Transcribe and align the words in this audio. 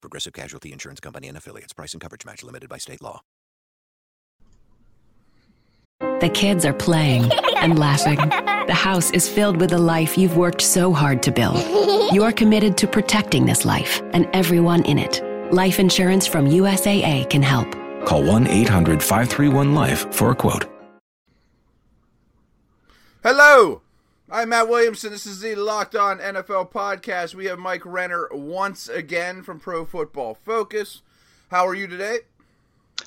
Progressive 0.00 0.32
Casualty 0.32 0.72
Insurance 0.72 1.00
Company 1.00 1.28
and 1.28 1.36
affiliates. 1.36 1.72
Price 1.72 1.92
and 1.92 2.00
coverage 2.00 2.24
match 2.24 2.42
limited 2.42 2.68
by 2.68 2.78
state 2.78 3.02
law. 3.02 3.20
The 6.20 6.30
kids 6.32 6.64
are 6.64 6.72
playing 6.72 7.30
and 7.56 7.78
laughing. 7.78 8.16
The 8.66 8.74
house 8.74 9.10
is 9.10 9.28
filled 9.28 9.56
with 9.56 9.70
the 9.70 9.78
life 9.78 10.16
you've 10.18 10.36
worked 10.36 10.62
so 10.62 10.92
hard 10.92 11.22
to 11.24 11.32
build. 11.32 11.64
You're 12.12 12.32
committed 12.32 12.76
to 12.78 12.86
protecting 12.86 13.46
this 13.46 13.64
life 13.64 14.00
and 14.12 14.28
everyone 14.32 14.84
in 14.84 14.98
it. 14.98 15.22
Life 15.52 15.78
insurance 15.78 16.26
from 16.26 16.46
USAA 16.46 17.28
can 17.30 17.42
help. 17.42 17.72
Call 18.04 18.22
1 18.22 18.46
800 18.46 19.02
531 19.02 19.74
Life 19.74 20.12
for 20.14 20.30
a 20.30 20.34
quote. 20.34 20.66
Hello, 23.22 23.82
I'm 24.30 24.50
Matt 24.50 24.68
Williamson. 24.68 25.10
This 25.10 25.24
is 25.24 25.40
the 25.40 25.54
Locked 25.54 25.96
On 25.96 26.18
NFL 26.18 26.70
podcast. 26.70 27.34
We 27.34 27.46
have 27.46 27.58
Mike 27.58 27.86
Renner 27.86 28.28
once 28.30 28.86
again 28.86 29.42
from 29.42 29.58
Pro 29.58 29.86
Football 29.86 30.34
Focus. 30.34 31.00
How 31.50 31.66
are 31.66 31.74
you 31.74 31.86
today? 31.86 32.18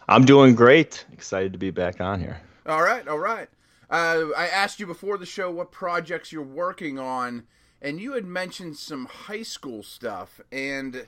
I'm 0.09 0.25
doing 0.25 0.55
great. 0.55 1.05
Excited 1.13 1.53
to 1.53 1.59
be 1.59 1.69
back 1.69 2.01
on 2.01 2.21
here. 2.21 2.41
All 2.65 2.81
right, 2.81 3.07
all 3.07 3.19
right. 3.19 3.47
Uh, 3.87 4.29
I 4.35 4.47
asked 4.47 4.79
you 4.79 4.87
before 4.87 5.19
the 5.19 5.27
show 5.27 5.51
what 5.51 5.71
projects 5.71 6.31
you're 6.31 6.41
working 6.41 6.97
on, 6.97 7.43
and 7.83 8.01
you 8.01 8.13
had 8.13 8.25
mentioned 8.25 8.77
some 8.77 9.05
high 9.05 9.43
school 9.43 9.83
stuff. 9.83 10.41
And 10.51 11.05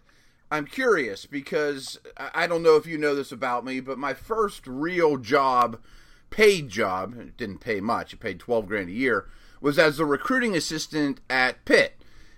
I'm 0.51 0.67
curious 0.67 1.25
because 1.25 1.99
I 2.35 2.45
don't 2.45 2.61
know 2.61 2.75
if 2.75 2.85
you 2.85 2.99
know 2.99 3.15
this 3.15 3.31
about 3.31 3.65
me, 3.65 3.79
but 3.79 3.97
my 3.97 4.13
first 4.13 4.67
real 4.67 5.17
job, 5.17 5.79
paid 6.33 6.67
job, 6.67 7.15
it 7.19 7.37
didn't 7.37 7.59
pay 7.59 7.79
much, 7.79 8.11
it 8.11 8.19
paid 8.19 8.39
12 8.39 8.65
grand 8.65 8.89
a 8.89 8.91
year, 8.91 9.27
was 9.61 9.77
as 9.77 9.99
a 9.99 10.05
recruiting 10.05 10.55
assistant 10.55 11.19
at 11.29 11.63
Pitt. 11.63 11.93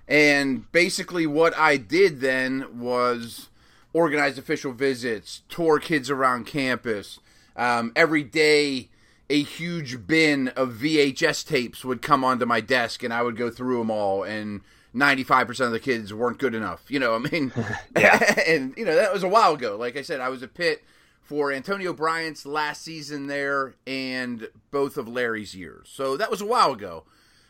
And 0.05 0.69
basically, 0.73 1.25
what 1.25 1.57
I 1.57 1.77
did 1.77 2.19
then 2.19 2.77
was 2.77 3.47
organize 3.93 4.37
official 4.37 4.73
visits, 4.73 5.43
tour 5.47 5.79
kids 5.79 6.09
around 6.09 6.45
campus. 6.45 7.19
Um, 7.55 7.93
every 7.95 8.21
day, 8.21 8.89
a 9.29 9.41
huge 9.41 10.05
bin 10.05 10.49
of 10.49 10.73
VHS 10.73 11.47
tapes 11.47 11.85
would 11.85 12.01
come 12.01 12.25
onto 12.25 12.45
my 12.45 12.59
desk, 12.59 13.01
and 13.01 13.13
I 13.13 13.21
would 13.21 13.37
go 13.37 13.49
through 13.49 13.77
them 13.77 13.89
all. 13.89 14.23
And 14.23 14.59
95% 14.93 15.67
of 15.67 15.71
the 15.71 15.79
kids 15.79 16.13
weren't 16.13 16.37
good 16.37 16.53
enough. 16.53 16.83
You 16.89 16.99
know, 16.99 17.15
I 17.15 17.19
mean, 17.19 17.53
yeah. 17.97 18.41
and, 18.47 18.73
you 18.75 18.83
know, 18.83 18.95
that 18.95 19.13
was 19.13 19.23
a 19.23 19.29
while 19.29 19.53
ago. 19.53 19.77
Like 19.77 19.95
I 19.95 20.01
said, 20.01 20.19
I 20.19 20.27
was 20.27 20.43
at 20.43 20.53
Pitt 20.53 20.83
for 21.25 21.51
Antonio 21.51 21.91
Bryant's 21.91 22.45
last 22.45 22.83
season 22.83 23.27
there 23.27 23.73
and 23.85 24.47
both 24.71 24.95
of 24.95 25.07
Larry's 25.07 25.55
years. 25.55 25.89
So 25.91 26.17
that 26.17 26.29
was 26.29 26.39
a 26.39 26.45
while 26.45 26.71
ago. 26.71 27.03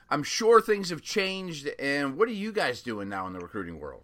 I'm 0.10 0.24
sure 0.24 0.62
things 0.62 0.90
have 0.90 1.02
changed. 1.02 1.70
And 1.78 2.18
what 2.18 2.30
are 2.30 2.34
you 2.34 2.52
guys 2.52 2.82
doing 2.82 3.10
now 3.10 3.28
in 3.28 3.34
the 3.34 3.40
recruiting 3.40 3.80
world? 3.80 4.04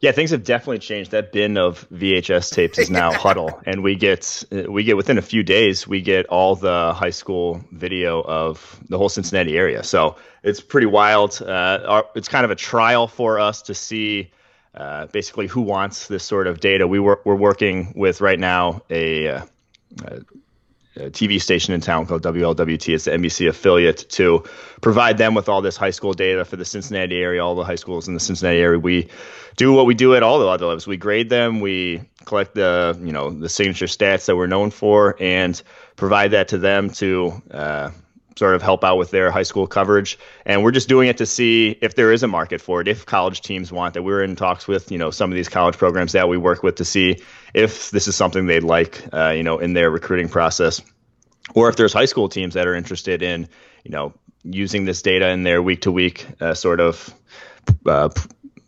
Yeah, 0.00 0.10
things 0.10 0.30
have 0.30 0.42
definitely 0.42 0.80
changed. 0.80 1.12
That 1.12 1.30
bin 1.30 1.56
of 1.56 1.88
VHS 1.90 2.52
tapes 2.52 2.78
is 2.78 2.90
now 2.90 3.12
Hudl, 3.12 3.62
and 3.64 3.84
we 3.84 3.94
get 3.94 4.42
we 4.50 4.82
get 4.82 4.96
within 4.96 5.16
a 5.16 5.22
few 5.22 5.44
days 5.44 5.86
we 5.86 6.00
get 6.02 6.26
all 6.26 6.56
the 6.56 6.92
high 6.92 7.10
school 7.10 7.64
video 7.70 8.20
of 8.20 8.80
the 8.88 8.98
whole 8.98 9.08
Cincinnati 9.08 9.56
area. 9.56 9.84
So 9.84 10.16
it's 10.42 10.60
pretty 10.60 10.88
wild. 10.88 11.40
Uh, 11.40 11.84
our, 11.86 12.04
it's 12.16 12.26
kind 12.26 12.44
of 12.44 12.50
a 12.50 12.56
trial 12.56 13.06
for 13.06 13.38
us 13.38 13.62
to 13.62 13.74
see 13.74 14.32
uh, 14.74 15.06
basically 15.06 15.46
who 15.46 15.60
wants 15.60 16.08
this 16.08 16.24
sort 16.24 16.46
of 16.46 16.60
data. 16.60 16.86
We 16.86 16.98
were, 16.98 17.20
we're 17.24 17.34
working 17.36 17.92
with 17.94 18.20
right 18.20 18.38
now 18.38 18.82
a, 18.90 19.28
uh, 19.28 19.44
a 20.96 21.10
TV 21.10 21.40
station 21.40 21.74
in 21.74 21.80
town 21.80 22.06
called 22.06 22.22
WLWT. 22.22 22.94
It's 22.94 23.04
the 23.04 23.12
NBC 23.12 23.48
affiliate 23.48 24.08
to 24.10 24.44
provide 24.80 25.18
them 25.18 25.34
with 25.34 25.48
all 25.48 25.62
this 25.62 25.76
high 25.76 25.90
school 25.90 26.12
data 26.12 26.44
for 26.44 26.56
the 26.56 26.64
Cincinnati 26.64 27.16
area, 27.16 27.44
all 27.44 27.54
the 27.54 27.64
high 27.64 27.76
schools 27.76 28.08
in 28.08 28.14
the 28.14 28.20
Cincinnati 28.20 28.58
area. 28.58 28.78
We 28.78 29.08
do 29.56 29.72
what 29.72 29.86
we 29.86 29.94
do 29.94 30.14
at 30.14 30.22
all 30.22 30.38
the 30.38 30.46
other 30.46 30.66
levels. 30.66 30.86
We 30.86 30.96
grade 30.96 31.30
them, 31.30 31.60
we 31.60 32.02
collect 32.24 32.54
the 32.54 32.98
you 33.02 33.12
know 33.12 33.30
the 33.30 33.48
signature 33.48 33.86
stats 33.86 34.26
that 34.26 34.36
we're 34.36 34.46
known 34.46 34.70
for, 34.70 35.16
and 35.20 35.60
provide 35.96 36.32
that 36.32 36.48
to 36.48 36.58
them 36.58 36.90
to. 36.90 37.42
Uh, 37.50 37.90
sort 38.36 38.54
of 38.54 38.62
help 38.62 38.84
out 38.84 38.96
with 38.96 39.10
their 39.10 39.30
high 39.30 39.42
school 39.42 39.66
coverage 39.66 40.18
and 40.46 40.62
we're 40.62 40.70
just 40.70 40.88
doing 40.88 41.08
it 41.08 41.18
to 41.18 41.26
see 41.26 41.76
if 41.82 41.94
there 41.94 42.12
is 42.12 42.22
a 42.22 42.28
market 42.28 42.60
for 42.60 42.80
it 42.80 42.88
if 42.88 43.04
college 43.04 43.40
teams 43.42 43.70
want 43.70 43.94
that 43.94 44.02
we're 44.02 44.22
in 44.22 44.36
talks 44.36 44.66
with 44.66 44.90
you 44.90 44.98
know 44.98 45.10
some 45.10 45.30
of 45.30 45.36
these 45.36 45.48
college 45.48 45.76
programs 45.76 46.12
that 46.12 46.28
we 46.28 46.36
work 46.36 46.62
with 46.62 46.76
to 46.76 46.84
see 46.84 47.16
if 47.54 47.90
this 47.90 48.08
is 48.08 48.16
something 48.16 48.46
they'd 48.46 48.62
like 48.62 49.02
uh, 49.12 49.30
you 49.30 49.42
know 49.42 49.58
in 49.58 49.72
their 49.74 49.90
recruiting 49.90 50.28
process 50.28 50.80
or 51.54 51.68
if 51.68 51.76
there's 51.76 51.92
high 51.92 52.06
school 52.06 52.28
teams 52.28 52.54
that 52.54 52.66
are 52.66 52.74
interested 52.74 53.22
in 53.22 53.48
you 53.84 53.90
know 53.90 54.12
using 54.44 54.84
this 54.84 55.02
data 55.02 55.28
in 55.28 55.42
their 55.42 55.62
week 55.62 55.82
to 55.82 55.92
week 55.92 56.26
sort 56.54 56.80
of 56.80 57.14
uh, 57.86 58.08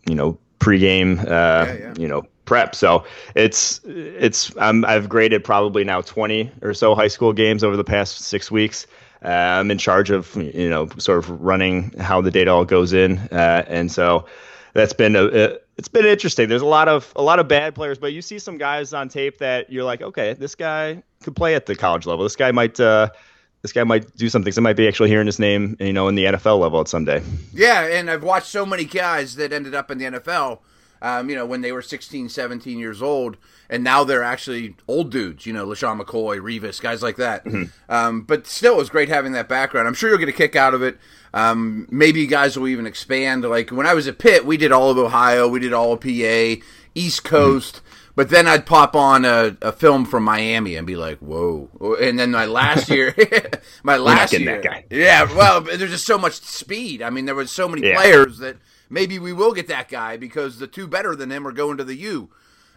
you 0.07 0.15
know 0.15 0.37
pregame 0.59 1.19
uh, 1.19 1.25
yeah, 1.25 1.73
yeah. 1.73 1.93
you 1.97 2.07
know 2.07 2.23
prep. 2.45 2.75
So 2.75 3.05
it's 3.35 3.81
it's 3.83 4.55
I'm, 4.57 4.85
I've 4.85 5.09
graded 5.09 5.43
probably 5.43 5.83
now 5.83 6.01
20 6.01 6.51
or 6.61 6.73
so 6.73 6.95
high 6.95 7.07
school 7.09 7.33
games 7.33 7.63
over 7.63 7.75
the 7.75 7.83
past 7.83 8.19
six 8.19 8.49
weeks. 8.49 8.87
Uh, 9.25 9.59
I'm 9.59 9.71
in 9.71 9.77
charge 9.79 10.11
of 10.11 10.35
you 10.35 10.69
know 10.69 10.87
sort 10.97 11.17
of 11.17 11.29
running 11.41 11.91
how 11.99 12.21
the 12.21 12.29
data 12.29 12.51
all 12.51 12.65
goes 12.65 12.93
in, 12.93 13.17
uh, 13.31 13.65
and 13.67 13.91
so 13.91 14.25
that's 14.73 14.93
been 14.93 15.15
a, 15.15 15.25
a, 15.25 15.57
it's 15.77 15.87
been 15.87 16.05
interesting. 16.05 16.47
There's 16.47 16.61
a 16.61 16.67
lot 16.67 16.87
of 16.87 17.11
a 17.15 17.23
lot 17.23 17.39
of 17.39 17.47
bad 17.47 17.73
players, 17.73 17.97
but 17.97 18.13
you 18.13 18.21
see 18.21 18.37
some 18.37 18.57
guys 18.57 18.93
on 18.93 19.09
tape 19.09 19.39
that 19.39 19.71
you're 19.71 19.83
like, 19.83 20.01
okay, 20.01 20.33
this 20.33 20.53
guy 20.53 21.01
could 21.23 21.35
play 21.35 21.55
at 21.55 21.65
the 21.65 21.75
college 21.75 22.05
level. 22.05 22.23
This 22.23 22.35
guy 22.35 22.51
might. 22.51 22.79
Uh, 22.79 23.09
this 23.61 23.73
guy 23.73 23.83
might 23.83 24.15
do 24.15 24.29
something. 24.29 24.53
So 24.53 24.61
I 24.61 24.63
might 24.63 24.75
be 24.75 24.87
actually 24.87 25.09
hearing 25.09 25.25
his 25.25 25.39
name, 25.39 25.75
you 25.79 25.91
know, 25.91 26.07
in 26.07 26.13
the 26.13 26.25
NFL 26.25 26.59
level 26.59 26.81
at 26.81 26.87
someday. 26.87 27.23
Yeah, 27.51 27.87
and 27.87 28.11
I've 28.11 28.21
watched 28.21 28.45
so 28.45 28.63
many 28.63 28.85
guys 28.85 29.37
that 29.37 29.51
ended 29.51 29.73
up 29.73 29.89
in 29.89 29.97
the 29.97 30.05
NFL 30.05 30.59
um, 31.05 31.29
you 31.29 31.35
know, 31.35 31.45
when 31.45 31.61
they 31.61 31.71
were 31.71 31.83
16, 31.83 32.29
17 32.29 32.79
years 32.79 32.99
old, 32.99 33.37
and 33.69 33.83
now 33.83 34.03
they're 34.03 34.23
actually 34.23 34.75
old 34.87 35.11
dudes, 35.11 35.45
you 35.45 35.53
know, 35.53 35.63
LeSean 35.63 36.01
McCoy, 36.01 36.39
Revis, 36.39 36.81
guys 36.81 37.03
like 37.03 37.17
that. 37.17 37.45
Mm-hmm. 37.45 37.65
Um, 37.93 38.23
but 38.23 38.47
still, 38.47 38.73
it 38.73 38.77
was 38.77 38.89
great 38.89 39.07
having 39.07 39.33
that 39.33 39.47
background. 39.47 39.87
I'm 39.87 39.93
sure 39.93 40.09
you'll 40.09 40.17
get 40.17 40.29
a 40.29 40.33
kick 40.33 40.55
out 40.55 40.73
of 40.73 40.81
it. 40.81 40.97
Um, 41.31 41.87
maybe 41.91 42.21
you 42.21 42.27
guys 42.27 42.57
will 42.57 42.67
even 42.67 42.87
expand. 42.87 43.43
Like 43.43 43.69
when 43.69 43.85
I 43.85 43.93
was 43.93 44.07
at 44.07 44.17
Pitt, 44.17 44.47
we 44.47 44.57
did 44.57 44.71
all 44.71 44.89
of 44.89 44.97
Ohio, 44.97 45.47
we 45.47 45.59
did 45.59 45.73
all 45.73 45.93
of 45.93 46.01
PA, 46.01 46.07
East 46.07 46.63
mm-hmm. 46.95 47.27
Coast. 47.27 47.75
Mm-hmm. 47.75 48.11
But 48.15 48.29
then 48.29 48.47
I'd 48.47 48.65
pop 48.65 48.95
on 48.95 49.25
a, 49.25 49.55
a 49.61 49.73
film 49.73 50.05
from 50.05 50.23
Miami 50.23 50.75
and 50.75 50.87
be 50.87 50.95
like, 50.95 51.19
"Whoa!" 51.19 51.97
And 52.01 52.17
then 52.17 52.31
my 52.31 52.45
last 52.45 52.89
year, 52.89 53.13
my 53.83 53.97
last 53.97 54.31
year, 54.31 54.85
yeah. 54.89 55.25
Well, 55.35 55.61
there's 55.61 55.91
just 55.91 56.05
so 56.07 56.17
much 56.17 56.35
speed. 56.35 57.01
I 57.01 57.09
mean, 57.09 57.25
there 57.25 57.35
was 57.35 57.51
so 57.51 57.67
many 57.67 57.85
yeah. 57.85 57.95
players 57.95 58.37
that 58.37 58.55
maybe 58.89 59.19
we 59.19 59.33
will 59.33 59.53
get 59.53 59.67
that 59.67 59.89
guy 59.89 60.17
because 60.17 60.59
the 60.59 60.67
two 60.67 60.87
better 60.87 61.15
than 61.15 61.31
him 61.31 61.47
are 61.47 61.51
going 61.51 61.77
to 61.77 61.83
the 61.83 61.95
U. 61.95 62.29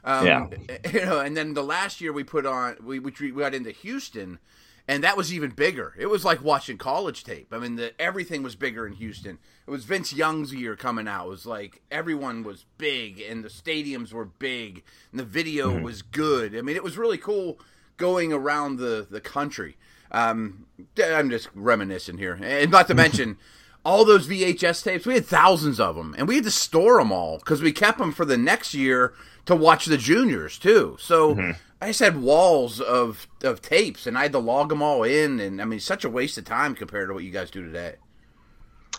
Um, 0.05 0.27
yeah. 0.27 0.47
You 0.93 1.05
know, 1.05 1.21
and 1.21 1.37
then 1.37 1.55
the 1.55 1.63
last 1.63 2.01
year 2.01 2.13
we 2.13 2.25
put 2.25 2.47
on, 2.47 2.77
we, 2.83 2.99
we, 2.99 3.13
we 3.21 3.31
got 3.33 3.55
into 3.55 3.71
Houston, 3.71 4.39
and 4.87 5.05
that 5.05 5.17
was 5.17 5.33
even 5.33 5.51
bigger. 5.51 5.95
It 5.99 6.07
was 6.07 6.25
like 6.25 6.43
watching 6.43 6.79
college 6.79 7.25
tape. 7.25 7.53
I 7.53 7.59
mean, 7.59 7.77
the, 7.77 8.01
everything 8.01 8.43
was 8.43 8.57
bigger 8.57 8.87
in 8.87 8.95
Houston. 8.95 9.39
It 9.67 9.71
was 9.71 9.85
Vince 9.85 10.13
Young's 10.13 10.55
year 10.55 10.77
coming 10.77 11.07
out. 11.07 11.27
It 11.27 11.31
was 11.31 11.47
like 11.47 11.83
everyone 11.91 12.43
was 12.43 12.65
big, 12.79 13.21
and 13.21 13.45
the 13.45 13.51
stadiums 13.51 14.13
were 14.13 14.25
big, 14.25 14.83
and 15.11 15.21
the 15.21 15.25
video 15.25 15.73
mm-hmm. 15.73 15.83
was 15.83 16.01
good. 16.01 16.57
I 16.57 16.63
mean, 16.63 16.77
it 16.77 16.85
was 16.85 16.97
really 16.97 17.19
cool 17.19 17.61
going 17.99 18.33
around 18.33 18.79
the 18.79 19.07
the 19.09 19.21
country. 19.21 19.77
Um, 20.11 20.67
I'm 21.03 21.29
just 21.29 21.51
reminiscing 21.55 22.17
here, 22.17 22.39
and 22.41 22.71
not 22.71 22.87
to 22.89 22.95
mention 23.05 23.37
all 23.85 24.05
those 24.05 24.29
VHS 24.29 24.85
tapes. 24.85 25.07
We 25.07 25.15
had 25.15 25.27
thousands 25.27 25.81
of 25.81 25.97
them, 25.97 26.15
and 26.19 26.29
we 26.29 26.37
had 26.37 26.45
to 26.45 26.51
store 26.51 26.99
them 26.99 27.13
all 27.13 27.39
because 27.39 27.63
we 27.63 27.73
kept 27.73 27.99
them 27.99 28.13
for 28.13 28.25
the 28.25 28.37
next 28.37 28.75
year 28.75 29.15
to 29.47 29.57
watch 29.57 29.87
the 29.87 29.97
juniors 29.97 30.59
too. 30.59 30.97
So 31.01 31.35
mm-hmm. 31.35 31.51
I 31.81 31.89
just 31.89 32.01
had 32.01 32.21
walls 32.21 32.81
of 32.81 33.27
of 33.43 33.63
tapes, 33.63 34.07
and 34.07 34.19
I 34.19 34.23
had 34.23 34.33
to 34.33 34.39
log 34.39 34.69
them 34.69 34.83
all 34.83 35.05
in. 35.05 35.41
And 35.41 35.61
I 35.61 35.65
mean, 35.65 35.81
such 35.81 36.05
a 36.05 36.11
waste 36.11 36.39
of 36.39 36.45
time 36.45 36.75
compared 36.75 37.09
to 37.09 37.15
what 37.15 37.25
you 37.25 37.31
guys 37.31 37.51
do 37.51 37.65
today. 37.65 37.95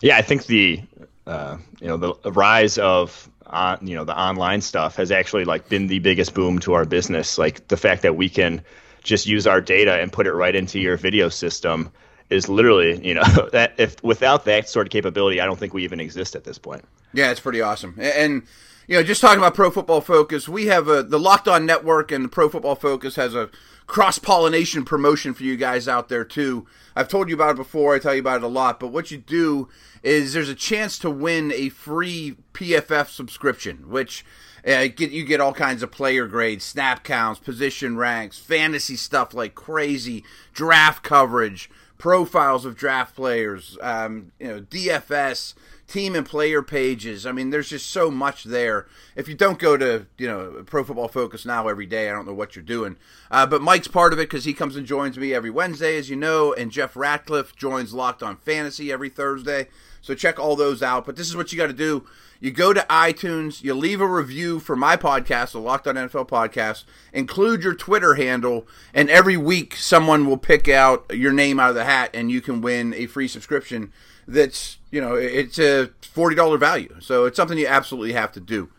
Yeah, 0.02 0.16
I 0.16 0.22
think 0.22 0.46
the 0.46 0.82
uh, 1.26 1.58
you 1.80 1.88
know 1.88 1.96
the 1.96 2.32
rise 2.32 2.78
of 2.78 3.30
uh, 3.46 3.76
you 3.82 3.94
know 3.94 4.04
the 4.04 4.18
online 4.18 4.60
stuff 4.60 4.96
has 4.96 5.12
actually 5.12 5.44
like 5.44 5.68
been 5.68 5.86
the 5.86 5.98
biggest 5.98 6.34
boom 6.34 6.58
to 6.60 6.72
our 6.72 6.84
business. 6.84 7.38
Like 7.38 7.68
the 7.68 7.76
fact 7.76 8.02
that 8.02 8.16
we 8.16 8.28
can 8.28 8.62
just 9.02 9.26
use 9.26 9.46
our 9.46 9.60
data 9.60 10.00
and 10.00 10.12
put 10.12 10.26
it 10.26 10.32
right 10.32 10.54
into 10.54 10.78
your 10.78 10.96
video 10.96 11.28
system 11.28 11.90
is 12.30 12.48
literally, 12.48 13.06
you 13.06 13.14
know, 13.14 13.48
that 13.52 13.74
if 13.76 14.02
without 14.02 14.44
that 14.46 14.68
sort 14.68 14.86
of 14.86 14.90
capability, 14.90 15.40
I 15.40 15.46
don't 15.46 15.58
think 15.58 15.74
we 15.74 15.84
even 15.84 16.00
exist 16.00 16.34
at 16.34 16.44
this 16.44 16.58
point. 16.58 16.84
Yeah, 17.12 17.30
it's 17.30 17.40
pretty 17.40 17.60
awesome. 17.60 17.96
And 18.00 18.42
you 18.86 18.96
know, 18.96 19.02
just 19.02 19.20
talking 19.20 19.38
about 19.38 19.54
Pro 19.54 19.70
Football 19.70 20.00
Focus, 20.00 20.48
we 20.48 20.66
have 20.66 20.88
a 20.88 21.02
the 21.02 21.18
Locked 21.18 21.48
On 21.48 21.66
Network 21.66 22.10
and 22.10 22.24
the 22.24 22.28
Pro 22.28 22.48
Football 22.48 22.74
Focus 22.74 23.16
has 23.16 23.34
a 23.34 23.50
cross 23.86 24.18
pollination 24.18 24.84
promotion 24.84 25.34
for 25.34 25.42
you 25.42 25.56
guys 25.56 25.88
out 25.88 26.08
there 26.08 26.24
too. 26.24 26.66
I've 26.94 27.08
told 27.08 27.28
you 27.28 27.34
about 27.34 27.50
it 27.50 27.56
before. 27.56 27.94
I 27.94 27.98
tell 27.98 28.14
you 28.14 28.20
about 28.20 28.38
it 28.38 28.44
a 28.44 28.48
lot. 28.48 28.78
But 28.78 28.88
what 28.88 29.10
you 29.10 29.18
do 29.18 29.68
is 30.02 30.32
there's 30.32 30.48
a 30.48 30.54
chance 30.54 30.98
to 31.00 31.10
win 31.10 31.52
a 31.52 31.68
free 31.68 32.36
PFF 32.52 33.08
subscription, 33.08 33.88
which 33.90 34.24
uh, 34.66 34.88
get 34.88 35.10
you 35.10 35.24
get 35.24 35.40
all 35.40 35.52
kinds 35.52 35.82
of 35.82 35.90
player 35.90 36.26
grades, 36.26 36.64
snap 36.64 37.02
counts, 37.04 37.40
position 37.40 37.96
ranks, 37.96 38.38
fantasy 38.38 38.96
stuff 38.96 39.34
like 39.34 39.54
crazy, 39.54 40.24
draft 40.52 41.02
coverage, 41.02 41.70
profiles 42.00 42.64
of 42.64 42.74
draft 42.76 43.14
players, 43.14 43.76
um, 43.82 44.32
you 44.40 44.48
know, 44.48 44.60
DFS 44.62 45.52
team 45.86 46.14
and 46.14 46.24
player 46.24 46.62
pages. 46.62 47.26
I 47.26 47.32
mean, 47.32 47.50
there's 47.50 47.68
just 47.68 47.90
so 47.90 48.10
much 48.10 48.44
there. 48.44 48.86
If 49.16 49.28
you 49.28 49.34
don't 49.34 49.58
go 49.58 49.76
to, 49.76 50.06
you 50.16 50.26
know, 50.26 50.64
Pro 50.64 50.82
Football 50.82 51.08
Focus 51.08 51.44
now 51.44 51.68
every 51.68 51.84
day, 51.84 52.08
I 52.08 52.12
don't 52.12 52.26
know 52.26 52.32
what 52.32 52.56
you're 52.56 52.62
doing. 52.62 52.96
Uh, 53.30 53.44
but 53.44 53.60
Mike's 53.60 53.86
part 53.86 54.14
of 54.14 54.18
it 54.18 54.30
because 54.30 54.46
he 54.46 54.54
comes 54.54 54.76
and 54.76 54.86
joins 54.86 55.18
me 55.18 55.34
every 55.34 55.50
Wednesday, 55.50 55.98
as 55.98 56.08
you 56.08 56.16
know, 56.16 56.54
and 56.54 56.70
Jeff 56.70 56.96
Ratcliffe 56.96 57.54
joins 57.54 57.92
Locked 57.92 58.22
On 58.22 58.36
Fantasy 58.36 58.90
every 58.90 59.10
Thursday. 59.10 59.68
So 60.00 60.14
check 60.14 60.38
all 60.38 60.56
those 60.56 60.82
out. 60.82 61.06
But 61.06 61.16
this 61.16 61.28
is 61.28 61.36
what 61.36 61.52
you 61.52 61.58
got 61.58 61.68
to 61.68 61.72
do. 61.72 62.06
You 62.40 62.50
go 62.50 62.72
to 62.72 62.80
iTunes, 62.88 63.62
you 63.62 63.74
leave 63.74 64.00
a 64.00 64.06
review 64.06 64.60
for 64.60 64.74
my 64.74 64.96
podcast, 64.96 65.52
the 65.52 65.60
Locked 65.60 65.86
On 65.86 65.96
NFL 65.96 66.26
podcast, 66.26 66.84
include 67.12 67.62
your 67.62 67.74
Twitter 67.74 68.14
handle, 68.14 68.66
and 68.94 69.10
every 69.10 69.36
week 69.36 69.76
someone 69.76 70.24
will 70.24 70.38
pick 70.38 70.66
out 70.66 71.04
your 71.14 71.34
name 71.34 71.60
out 71.60 71.68
of 71.68 71.74
the 71.74 71.84
hat 71.84 72.08
and 72.14 72.30
you 72.30 72.40
can 72.40 72.62
win 72.62 72.94
a 72.94 73.06
free 73.06 73.28
subscription 73.28 73.92
that's 74.26 74.78
you 74.90 75.00
know 75.00 75.14
it's 75.14 75.58
a 75.58 75.90
forty 76.00 76.34
dollar 76.34 76.56
value. 76.56 76.96
So 77.00 77.26
it's 77.26 77.36
something 77.36 77.58
you 77.58 77.66
absolutely 77.66 78.12
have 78.12 78.32
to 78.32 78.40
do. 78.40 78.70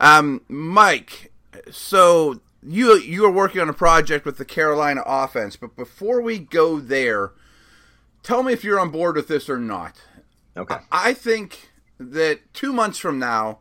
Um, 0.00 0.40
Mike, 0.48 1.32
so 1.70 2.40
you 2.62 2.94
you 2.96 3.24
are 3.24 3.30
working 3.30 3.60
on 3.60 3.68
a 3.68 3.74
project 3.74 4.24
with 4.24 4.38
the 4.38 4.44
Carolina 4.44 5.02
offense, 5.06 5.56
but 5.56 5.76
before 5.76 6.20
we 6.20 6.38
go 6.38 6.80
there, 6.80 7.32
tell 8.22 8.42
me 8.42 8.52
if 8.52 8.64
you're 8.64 8.80
on 8.80 8.90
board 8.90 9.16
with 9.16 9.28
this 9.28 9.48
or 9.48 9.58
not. 9.58 10.00
Okay. 10.56 10.76
I 10.90 11.14
think 11.14 11.70
that 11.98 12.40
two 12.52 12.72
months 12.72 12.98
from 12.98 13.18
now, 13.18 13.58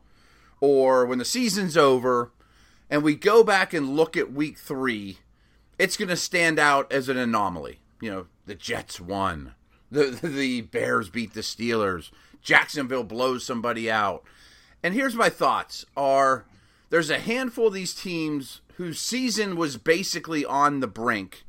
or 0.59 1.05
when 1.05 1.17
the 1.17 1.25
season's 1.25 1.75
over, 1.75 2.31
and 2.89 3.03
we 3.03 3.15
go 3.15 3.43
back 3.43 3.73
and 3.73 3.95
look 3.95 4.15
at 4.15 4.31
week 4.31 4.57
three, 4.57 5.17
it's 5.79 5.97
going 5.97 6.09
to 6.09 6.15
stand 6.15 6.59
out 6.59 6.91
as 6.91 7.09
an 7.09 7.17
anomaly. 7.17 7.79
You 8.01 8.11
know, 8.11 8.25
the 8.45 8.55
Jets 8.55 8.99
won 8.99 9.53
the 9.93 10.05
the 10.21 10.61
Bears 10.61 11.09
beat 11.09 11.33
the 11.33 11.41
Steelers. 11.41 12.11
Jacksonville 12.41 13.03
blows 13.03 13.45
somebody 13.45 13.89
out. 13.89 14.23
And 14.81 14.93
here's 14.93 15.15
my 15.15 15.29
thoughts 15.29 15.85
are 15.95 16.45
there's 16.89 17.09
a 17.09 17.19
handful 17.19 17.67
of 17.67 17.73
these 17.73 17.93
teams 17.93 18.61
whose 18.75 18.99
season 18.99 19.55
was 19.55 19.77
basically 19.77 20.43
on 20.43 20.79
the 20.79 20.87
brink. 20.87 21.43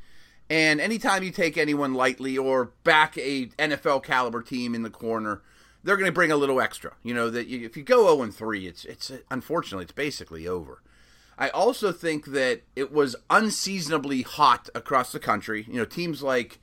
And 0.54 0.80
anytime 0.80 1.24
you 1.24 1.32
take 1.32 1.58
anyone 1.58 1.94
lightly 1.94 2.38
or 2.38 2.66
back 2.84 3.18
a 3.18 3.46
NFL 3.58 4.04
caliber 4.04 4.40
team 4.40 4.72
in 4.76 4.84
the 4.84 4.90
corner, 4.90 5.42
they're 5.82 5.96
going 5.96 6.06
to 6.06 6.12
bring 6.12 6.30
a 6.30 6.36
little 6.36 6.60
extra. 6.60 6.92
You 7.02 7.12
know 7.12 7.28
that 7.28 7.48
if 7.48 7.76
you 7.76 7.82
go 7.82 8.16
0 8.16 8.30
3, 8.30 8.68
it's 8.68 8.84
it's 8.84 9.10
unfortunately 9.32 9.82
it's 9.82 9.92
basically 9.92 10.46
over. 10.46 10.80
I 11.36 11.48
also 11.48 11.90
think 11.90 12.26
that 12.26 12.62
it 12.76 12.92
was 12.92 13.16
unseasonably 13.30 14.22
hot 14.22 14.68
across 14.76 15.10
the 15.10 15.18
country. 15.18 15.66
You 15.68 15.78
know, 15.78 15.84
teams 15.84 16.22
like 16.22 16.60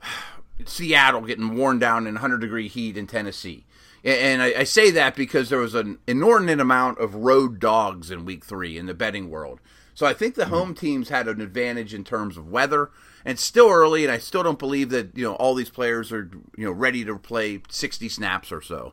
Seattle 0.64 1.22
getting 1.22 1.56
worn 1.56 1.80
down 1.80 2.06
in 2.06 2.14
100 2.14 2.40
degree 2.40 2.68
heat 2.68 2.96
in 2.96 3.08
Tennessee. 3.08 3.64
And 4.04 4.42
I, 4.42 4.60
I, 4.60 4.64
say 4.64 4.92
that 4.92 5.16
because 5.16 5.48
there 5.48 5.58
was 5.58 5.74
an 5.74 5.98
inordinate 6.06 6.60
amount 6.60 6.98
of 6.98 7.16
road 7.16 7.58
dogs 7.58 8.12
in 8.12 8.26
week 8.26 8.44
three 8.44 8.78
in 8.78 8.86
the 8.86 8.94
betting 8.94 9.28
world. 9.28 9.60
So 9.94 10.06
I 10.06 10.12
think 10.12 10.34
the 10.34 10.46
home 10.46 10.74
teams 10.74 11.08
had 11.08 11.28
an 11.28 11.40
advantage 11.40 11.94
in 11.94 12.04
terms 12.04 12.36
of 12.36 12.50
weather. 12.50 12.90
And 13.24 13.38
still 13.38 13.70
early, 13.70 14.04
and 14.04 14.12
I 14.12 14.18
still 14.18 14.42
don't 14.42 14.58
believe 14.58 14.90
that 14.90 15.16
you 15.16 15.24
know 15.24 15.34
all 15.36 15.54
these 15.54 15.70
players 15.70 16.12
are 16.12 16.30
you 16.58 16.66
know 16.66 16.72
ready 16.72 17.06
to 17.06 17.16
play 17.18 17.62
60 17.70 18.08
snaps 18.10 18.52
or 18.52 18.60
so. 18.60 18.92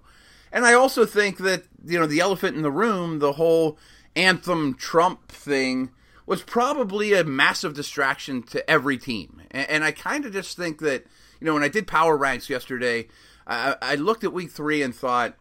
And 0.53 0.65
I 0.65 0.73
also 0.73 1.05
think 1.05 1.39
that 1.39 1.63
you 1.85 1.99
know 1.99 2.05
the 2.05 2.21
elephant 2.21 2.55
in 2.55 2.61
the 2.61 2.71
room, 2.71 3.19
the 3.19 3.33
whole 3.33 3.77
anthem 4.15 4.75
Trump 4.75 5.27
thing, 5.27 5.89
was 6.25 6.43
probably 6.43 7.13
a 7.13 7.25
massive 7.25 7.73
distraction 7.73 8.41
to 8.43 8.69
every 8.69 8.97
team. 8.97 9.41
And, 9.51 9.69
and 9.69 9.83
I 9.83 9.91
kind 9.91 10.25
of 10.25 10.31
just 10.31 10.55
think 10.55 10.79
that 10.79 11.05
you 11.41 11.45
know, 11.45 11.55
when 11.55 11.63
I 11.63 11.67
did 11.67 11.87
power 11.87 12.15
ranks 12.15 12.49
yesterday, 12.49 13.07
I, 13.47 13.75
I 13.81 13.95
looked 13.95 14.23
at 14.23 14.31
week 14.31 14.51
three 14.51 14.81
and 14.83 14.95
thought 14.95 15.35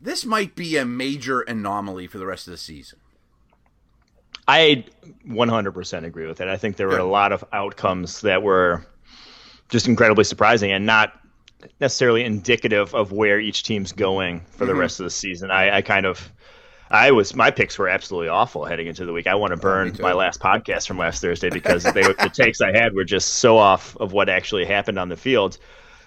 this 0.00 0.26
might 0.26 0.56
be 0.56 0.76
a 0.76 0.84
major 0.84 1.40
anomaly 1.40 2.08
for 2.08 2.18
the 2.18 2.26
rest 2.26 2.48
of 2.48 2.50
the 2.50 2.58
season. 2.58 2.98
I 4.48 4.84
100% 5.28 6.04
agree 6.04 6.26
with 6.26 6.40
it. 6.40 6.48
I 6.48 6.56
think 6.56 6.76
there 6.76 6.88
were 6.88 6.98
a 6.98 7.04
lot 7.04 7.32
of 7.32 7.44
outcomes 7.52 8.20
that 8.22 8.42
were 8.42 8.84
just 9.68 9.86
incredibly 9.86 10.24
surprising 10.24 10.72
and 10.72 10.86
not 10.86 11.12
necessarily 11.80 12.24
indicative 12.24 12.94
of 12.94 13.12
where 13.12 13.38
each 13.38 13.62
team's 13.62 13.92
going 13.92 14.40
for 14.50 14.64
the 14.64 14.72
mm-hmm. 14.72 14.80
rest 14.80 15.00
of 15.00 15.04
the 15.04 15.10
season. 15.10 15.50
I, 15.50 15.76
I, 15.76 15.82
kind 15.82 16.06
of, 16.06 16.30
I 16.90 17.12
was 17.12 17.34
my 17.34 17.50
picks 17.50 17.78
were 17.78 17.88
absolutely 17.88 18.28
awful 18.28 18.64
heading 18.64 18.86
into 18.86 19.04
the 19.04 19.12
week. 19.12 19.26
I 19.26 19.34
want 19.34 19.52
to 19.52 19.56
burn 19.56 19.96
my 20.00 20.12
last 20.12 20.40
podcast 20.40 20.86
from 20.86 20.98
last 20.98 21.20
Thursday 21.20 21.50
because 21.50 21.84
they, 21.94 22.02
the 22.02 22.30
takes 22.32 22.60
I 22.60 22.72
had 22.72 22.94
were 22.94 23.04
just 23.04 23.34
so 23.34 23.58
off 23.58 23.96
of 23.98 24.12
what 24.12 24.28
actually 24.28 24.64
happened 24.64 24.98
on 24.98 25.08
the 25.08 25.16
field. 25.16 25.58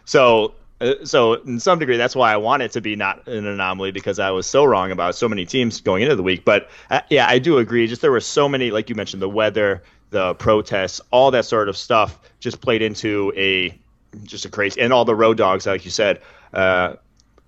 So, 0.06 0.56
so 1.04 1.34
in 1.34 1.60
some 1.60 1.80
degree, 1.80 1.98
that's 1.98 2.16
why 2.16 2.34
I 2.34 2.38
want 2.38 2.64
it 2.64 2.72
to 2.74 2.82
be 2.82 2.96
not 2.96 3.28
an 3.28 3.46
anomaly 3.46 3.92
because 3.92 4.20
I 4.20 4.32
was 4.32 4.48
so 4.48 4.64
wrong 4.66 4.92
about 4.92 5.16
so 5.16 5.30
many 5.30 5.46
teams 5.46 5.82
going 5.82 6.04
into 6.04 6.16
the 6.16 6.24
week. 6.24 6.46
But 6.46 6.70
uh, 6.90 7.02
yeah, 7.10 7.28
I 7.28 7.40
do 7.40 7.58
agree. 7.58 7.88
Just 7.88 8.02
there 8.02 8.12
were 8.12 8.20
so 8.20 8.50
many, 8.50 8.72
like 8.72 8.90
you 8.90 8.96
mentioned, 8.96 9.22
the 9.22 9.30
weather, 9.30 9.84
the 10.10 10.36
protests, 10.36 11.02
all 11.12 11.32
that 11.32 11.46
sort 11.46 11.70
of 11.70 11.78
stuff 11.78 12.20
just 12.40 12.62
played 12.62 12.82
into 12.82 13.34
a 13.36 13.78
just 14.24 14.46
a 14.46 14.50
crazy, 14.50 14.80
and 14.82 14.94
all 14.94 15.06
the 15.06 15.16
road 15.16 15.38
dogs, 15.38 15.66
like 15.66 15.86
you 15.86 15.92
said. 15.92 16.22
Uh, 16.54 16.96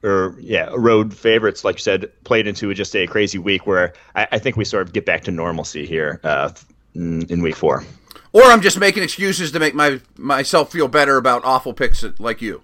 or 0.04 0.36
yeah, 0.40 0.70
road 0.76 1.14
favorites, 1.14 1.64
like 1.64 1.76
you 1.76 1.82
said, 1.82 2.12
played 2.24 2.46
into 2.46 2.72
just 2.76 2.96
a 2.96 3.08
crazy 3.08 3.40
week 3.40 3.66
where 3.66 3.94
I, 4.16 4.28
I 4.34 4.40
think 4.40 4.56
we 4.56 4.64
sort 4.64 4.86
of 4.86 4.94
get 4.94 5.06
back 5.06 5.24
to 5.24 5.32
normalcy 5.32 5.86
here 5.86 6.20
uh, 6.24 6.52
in, 6.94 7.24
in 7.24 7.42
week 7.42 7.56
four. 7.56 7.84
Or 8.32 8.44
I'm 8.44 8.62
just 8.62 8.80
making 8.80 9.02
excuses 9.02 9.52
to 9.54 9.60
make 9.60 9.74
my 9.74 10.02
myself 10.18 10.72
feel 10.72 10.88
better 10.88 11.18
about 11.18 11.44
awful 11.44 11.74
picks 11.74 12.04
like 12.20 12.42
you. 12.42 12.62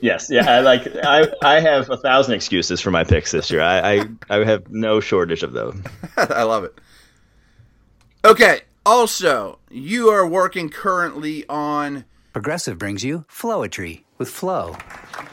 Yes, 0.00 0.28
yeah, 0.30 0.50
I 0.50 0.60
like 0.60 0.88
I 1.04 1.28
I 1.42 1.60
have 1.60 1.90
a 1.90 1.96
thousand 1.96 2.34
excuses 2.34 2.80
for 2.80 2.90
my 2.90 3.04
picks 3.04 3.32
this 3.32 3.50
year. 3.50 3.60
I 3.60 3.92
I, 3.92 4.06
I 4.30 4.44
have 4.44 4.70
no 4.70 5.00
shortage 5.00 5.42
of 5.42 5.52
those. 5.52 5.76
I 6.16 6.42
love 6.42 6.64
it. 6.64 6.78
Okay. 8.24 8.60
Also, 8.86 9.58
you 9.70 10.08
are 10.08 10.26
working 10.26 10.70
currently 10.70 11.46
on 11.48 12.06
Progressive 12.32 12.78
brings 12.78 13.04
you 13.04 13.24
Flowetry 13.28 14.04
with 14.16 14.30
Flow. 14.30 14.74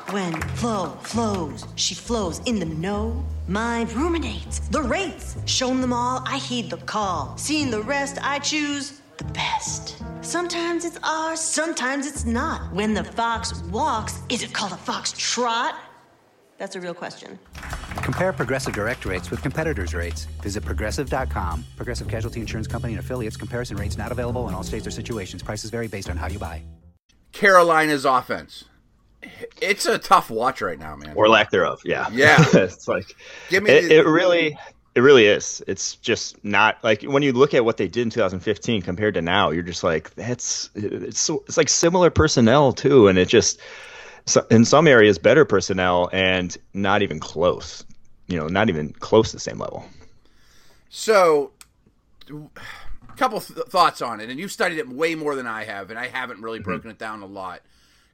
When 0.10 0.34
Flow 0.58 0.98
flows, 1.02 1.66
she 1.76 1.94
flows 1.94 2.40
in 2.46 2.60
the 2.60 2.66
know. 2.66 3.24
Mind 3.48 3.94
ruminates 3.94 4.60
the 4.60 4.82
rates. 4.82 5.38
Shown 5.46 5.80
them 5.80 5.94
all, 5.94 6.24
I 6.26 6.40
heed 6.40 6.70
the 6.70 6.78
call. 6.78 7.38
Seeing 7.38 7.70
the 7.70 7.82
rest, 7.82 8.18
I 8.22 8.40
choose 8.40 9.02
the 9.18 9.26
best. 9.26 10.02
Sometimes 10.22 10.86
it's 10.86 11.00
ours, 11.04 11.40
sometimes 11.40 12.06
it's 12.06 12.26
not. 12.26 12.74
When 12.74 12.94
the 12.94 13.04
fox 13.04 13.62
walks, 13.64 14.22
is 14.30 14.44
it 14.44 14.54
called 14.54 14.74
a 14.74 14.78
fox 14.78 15.14
trot? 15.18 15.76
That's 16.58 16.76
a 16.76 16.82
real 16.82 16.94
question. 16.94 17.38
Compare 18.02 18.34
Progressive 18.34 18.74
Direct 18.74 19.06
rates 19.06 19.30
with 19.30 19.42
competitors' 19.42 19.94
rates. 19.94 20.26
Visit 20.42 20.66
progressive.com. 20.66 21.66
Progressive 21.76 22.08
Casualty 22.08 22.40
Insurance 22.42 22.68
Company 22.68 22.94
and 22.94 23.00
affiliates. 23.00 23.38
Comparison 23.38 23.78
rates 23.78 23.98
not 23.98 24.12
available 24.12 24.48
in 24.48 24.56
all 24.56 24.64
states 24.64 24.88
or 24.88 24.92
situations. 24.92 25.44
Prices 25.44 25.70
vary 25.70 25.88
based 25.88 26.10
on 26.10 26.18
how 26.18 26.28
you 26.28 26.40
buy. 26.40 26.64
Carolina's 27.32 28.06
offense. 28.06 28.66
It's 29.62 29.86
a 29.86 29.98
tough 29.98 30.30
watch 30.30 30.62
right 30.62 30.80
now, 30.80 30.96
man. 30.96 31.14
Or 31.16 31.28
lack 31.28 31.52
thereof. 31.52 31.82
Yeah. 31.84 32.08
Yeah. 32.12 32.44
it's 32.54 32.88
like 32.88 33.06
Give 33.50 33.64
me 33.64 33.72
it, 33.72 33.90
the, 33.90 33.98
it 33.98 34.06
really 34.06 34.58
it 34.98 35.01
really 35.01 35.27
is. 35.27 35.62
It's 35.68 35.96
just 35.98 36.44
not 36.44 36.84
like 36.84 37.04
when 37.04 37.22
you 37.22 37.32
look 37.32 37.54
at 37.54 37.63
what 37.63 37.77
they 37.77 37.88
did 37.88 38.01
in 38.01 38.10
2015 38.10 38.82
compared 38.82 39.13
to 39.13 39.22
now, 39.22 39.51
you're 39.51 39.62
just 39.62 39.84
like 39.84 40.10
that's 40.16 40.72
it's 40.74 41.20
so 41.20 41.44
it's 41.46 41.56
like 41.56 41.70
similar 41.70 42.10
personnel 42.10 42.74
too 42.74 43.08
and 43.08 43.20
it 43.20 43.27
just 43.27 43.60
in 44.50 44.66
some 44.66 44.88
areas 44.88 45.20
better 45.20 45.46
personnel 45.46 46.10
and 46.13 46.58
not 46.74 47.04
even 47.04 47.20
close. 47.20 47.86
You 48.25 48.38
know, 48.38 48.48
not 48.48 48.70
even 48.70 48.92
close 48.94 49.30
to 49.30 49.36
the 49.36 49.39
same 49.39 49.60
level. 49.60 49.86
So 50.89 51.51
a 52.32 53.16
couple 53.18 53.39
th- 53.39 53.68
thoughts 53.68 54.01
on 54.01 54.20
it, 54.20 54.32
and 54.32 54.39
you've 54.39 54.51
studied 54.51 54.80
it 54.80 54.89
way 54.89 55.13
more 55.13 55.36
than 55.36 55.46
I 55.46 55.66
have, 55.66 55.92
and 55.92 56.00
I 56.00 56.08
haven't 56.08 56.42
really 56.42 56.58
mm-hmm. 56.58 56.72
broken 56.72 56.89
it 56.89 56.98
down 56.98 57.22
a 57.22 57.27
lot. 57.27 57.62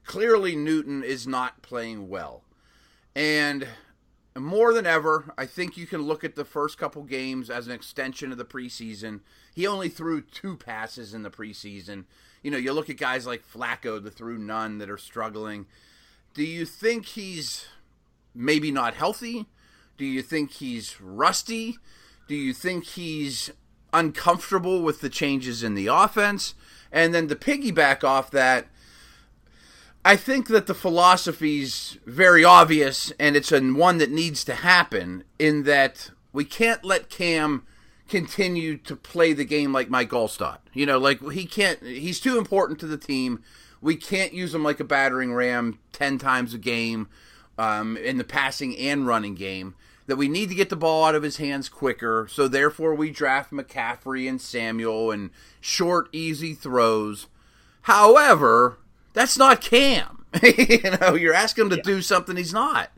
Clearly, 0.04 0.54
Newton 0.54 1.02
is 1.02 1.26
not 1.26 1.62
playing 1.62 2.10
well, 2.10 2.42
and 3.16 3.66
more 4.36 4.72
than 4.72 4.86
ever, 4.86 5.32
I 5.38 5.46
think 5.46 5.76
you 5.76 5.86
can 5.86 6.02
look 6.02 6.24
at 6.24 6.34
the 6.34 6.44
first 6.44 6.76
couple 6.76 7.04
games 7.04 7.50
as 7.50 7.66
an 7.66 7.72
extension 7.72 8.32
of 8.32 8.38
the 8.38 8.44
preseason. 8.44 9.20
He 9.54 9.66
only 9.66 9.88
threw 9.88 10.20
two 10.20 10.56
passes 10.56 11.14
in 11.14 11.22
the 11.22 11.30
preseason. 11.30 12.04
You 12.42 12.50
know, 12.50 12.58
you 12.58 12.72
look 12.72 12.90
at 12.90 12.96
guys 12.96 13.26
like 13.26 13.42
Flacco 13.46 14.02
that 14.02 14.14
threw 14.14 14.36
none 14.36 14.78
that 14.78 14.90
are 14.90 14.98
struggling. 14.98 15.66
Do 16.34 16.42
you 16.42 16.66
think 16.66 17.06
he's 17.06 17.66
maybe 18.34 18.72
not 18.72 18.94
healthy? 18.94 19.46
Do 19.96 20.04
you 20.04 20.20
think 20.20 20.52
he's 20.52 21.00
rusty? 21.00 21.78
Do 22.26 22.34
you 22.34 22.52
think 22.52 22.84
he's 22.84 23.50
uncomfortable 23.92 24.82
with 24.82 25.00
the 25.00 25.08
changes 25.08 25.62
in 25.62 25.74
the 25.74 25.86
offense? 25.86 26.54
And 26.90 27.14
then 27.14 27.28
to 27.28 27.36
piggyback 27.36 28.02
off 28.02 28.32
that, 28.32 28.66
I 30.04 30.16
think 30.16 30.48
that 30.48 30.66
the 30.66 30.74
philosophy's 30.74 31.98
very 32.04 32.44
obvious 32.44 33.10
and 33.18 33.36
it's 33.36 33.52
a 33.52 33.60
one 33.60 33.98
that 33.98 34.10
needs 34.10 34.44
to 34.44 34.54
happen 34.54 35.24
in 35.38 35.62
that 35.62 36.10
we 36.32 36.44
can't 36.44 36.84
let 36.84 37.08
Cam 37.08 37.64
continue 38.06 38.76
to 38.76 38.96
play 38.96 39.32
the 39.32 39.46
game 39.46 39.72
like 39.72 39.88
Mike 39.88 40.10
Alstott. 40.10 40.58
You 40.74 40.84
know, 40.84 40.98
like 40.98 41.22
he 41.30 41.46
can't 41.46 41.82
he's 41.82 42.20
too 42.20 42.36
important 42.36 42.78
to 42.80 42.86
the 42.86 42.98
team. 42.98 43.42
We 43.80 43.96
can't 43.96 44.34
use 44.34 44.54
him 44.54 44.62
like 44.62 44.80
a 44.80 44.84
battering 44.84 45.32
ram 45.32 45.78
10 45.92 46.18
times 46.18 46.52
a 46.52 46.58
game 46.58 47.08
um, 47.56 47.96
in 47.96 48.18
the 48.18 48.24
passing 48.24 48.76
and 48.76 49.06
running 49.06 49.34
game. 49.34 49.74
That 50.06 50.16
we 50.16 50.28
need 50.28 50.50
to 50.50 50.54
get 50.54 50.68
the 50.68 50.76
ball 50.76 51.04
out 51.04 51.14
of 51.14 51.22
his 51.22 51.38
hands 51.38 51.70
quicker. 51.70 52.28
So 52.30 52.46
therefore 52.46 52.94
we 52.94 53.10
draft 53.10 53.50
McCaffrey 53.50 54.28
and 54.28 54.38
Samuel 54.38 55.10
and 55.10 55.30
short 55.62 56.08
easy 56.12 56.52
throws. 56.52 57.26
However, 57.82 58.76
that's 59.14 59.38
not 59.38 59.62
Cam. 59.62 60.26
you 60.42 60.80
know, 61.00 61.14
you're 61.14 61.34
asking 61.34 61.64
him 61.64 61.70
to 61.70 61.76
yeah. 61.76 61.82
do 61.82 62.02
something 62.02 62.36
he's 62.36 62.52
not. 62.52 62.90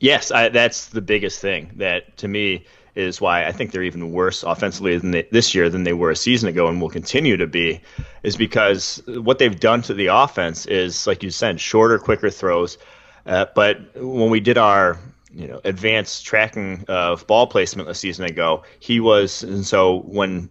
Yes, 0.00 0.30
I, 0.30 0.48
that's 0.48 0.86
the 0.86 1.00
biggest 1.00 1.40
thing 1.40 1.72
that 1.76 2.16
to 2.18 2.28
me 2.28 2.66
is 2.94 3.20
why 3.20 3.46
I 3.46 3.52
think 3.52 3.70
they're 3.70 3.84
even 3.84 4.12
worse 4.12 4.42
offensively 4.42 4.98
than 4.98 5.12
they, 5.12 5.28
this 5.30 5.54
year 5.54 5.70
than 5.70 5.84
they 5.84 5.92
were 5.92 6.10
a 6.10 6.16
season 6.16 6.48
ago 6.48 6.66
and 6.66 6.80
will 6.80 6.90
continue 6.90 7.36
to 7.36 7.46
be, 7.46 7.80
is 8.24 8.36
because 8.36 9.00
what 9.06 9.38
they've 9.38 9.58
done 9.58 9.82
to 9.82 9.94
the 9.94 10.08
offense 10.08 10.66
is, 10.66 11.06
like 11.06 11.22
you 11.22 11.30
said, 11.30 11.60
shorter, 11.60 11.98
quicker 11.98 12.28
throws. 12.28 12.76
Uh, 13.24 13.46
but 13.54 13.78
when 13.96 14.30
we 14.30 14.40
did 14.40 14.58
our 14.58 14.98
you 15.32 15.46
know 15.46 15.60
advanced 15.64 16.24
tracking 16.24 16.84
of 16.88 17.26
ball 17.26 17.46
placement 17.46 17.88
a 17.88 17.94
season 17.94 18.24
ago, 18.24 18.64
he 18.80 18.98
was, 18.98 19.42
and 19.44 19.64
so 19.64 20.00
when 20.00 20.50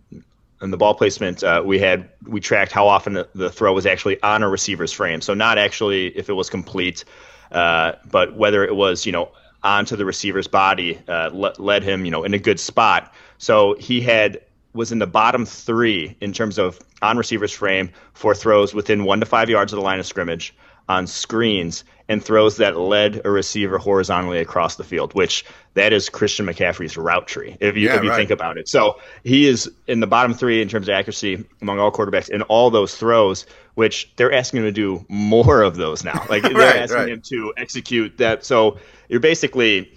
in 0.61 0.71
the 0.71 0.77
ball 0.77 0.93
placement, 0.93 1.43
uh, 1.43 1.61
we 1.65 1.79
had 1.79 2.09
we 2.25 2.39
tracked 2.39 2.71
how 2.71 2.87
often 2.87 3.13
the, 3.13 3.29
the, 3.35 3.49
throw 3.49 3.73
was 3.73 3.85
actually 3.85 4.21
on 4.23 4.43
a 4.43 4.49
receiver's 4.49 4.91
frame. 4.91 5.21
So 5.21 5.33
not 5.33 5.57
actually 5.57 6.07
if 6.17 6.29
it 6.29 6.33
was 6.33 6.49
complete, 6.49 7.05
uh, 7.51 7.93
but 8.09 8.35
whether 8.35 8.63
it 8.63 8.75
was 8.75 9.05
you 9.05 9.11
know 9.11 9.31
onto 9.63 9.95
the 9.95 10.05
receiver's 10.05 10.47
body 10.47 10.99
uh, 11.07 11.29
le- 11.33 11.53
led 11.57 11.83
him 11.83 12.05
you 12.05 12.11
know 12.11 12.23
in 12.23 12.33
a 12.33 12.39
good 12.39 12.59
spot. 12.59 13.13
So 13.37 13.75
he 13.79 14.01
had 14.01 14.41
was 14.73 14.91
in 14.91 14.99
the 14.99 15.07
bottom 15.07 15.45
three 15.45 16.15
in 16.21 16.33
terms 16.33 16.57
of 16.57 16.79
on 17.01 17.17
receiver's 17.17 17.51
frame 17.51 17.89
for 18.13 18.33
throws 18.33 18.73
within 18.73 19.03
one 19.03 19.19
to 19.19 19.25
five 19.25 19.49
yards 19.49 19.73
of 19.73 19.77
the 19.77 19.83
line 19.83 19.99
of 19.99 20.05
scrimmage 20.05 20.55
on 20.89 21.07
screens 21.07 21.83
and 22.09 22.23
throws 22.23 22.57
that 22.57 22.77
lead 22.77 23.21
a 23.25 23.29
receiver 23.29 23.77
horizontally 23.77 24.39
across 24.39 24.75
the 24.75 24.83
field, 24.83 25.13
which 25.13 25.43
that 25.73 25.91
is 25.91 26.09
Christian 26.09 26.45
McCaffrey's 26.45 26.95
route 26.97 27.27
tree, 27.27 27.57
if 27.59 27.75
you, 27.75 27.87
yeah, 27.87 27.97
if 27.97 28.03
you 28.03 28.09
right. 28.09 28.15
think 28.15 28.31
about 28.31 28.57
it. 28.57 28.69
So 28.69 28.99
he 29.23 29.45
is 29.45 29.69
in 29.87 29.99
the 29.99 30.07
bottom 30.07 30.33
three 30.33 30.61
in 30.61 30.69
terms 30.69 30.87
of 30.87 30.93
accuracy 30.93 31.45
among 31.61 31.79
all 31.79 31.91
quarterbacks 31.91 32.29
in 32.29 32.43
all 32.43 32.69
those 32.69 32.95
throws, 32.95 33.45
which 33.75 34.09
they're 34.15 34.31
asking 34.31 34.59
him 34.59 34.65
to 34.65 34.71
do 34.71 35.05
more 35.09 35.61
of 35.61 35.75
those 35.75 36.03
now. 36.03 36.25
Like 36.29 36.43
they're 36.43 36.61
asking 36.61 36.97
right. 36.97 37.09
him 37.09 37.21
to 37.25 37.53
execute 37.57 38.17
that. 38.19 38.45
So 38.45 38.77
you're 39.09 39.19
basically 39.19 39.91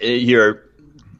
eh, 0.00 0.14
you're 0.14 0.62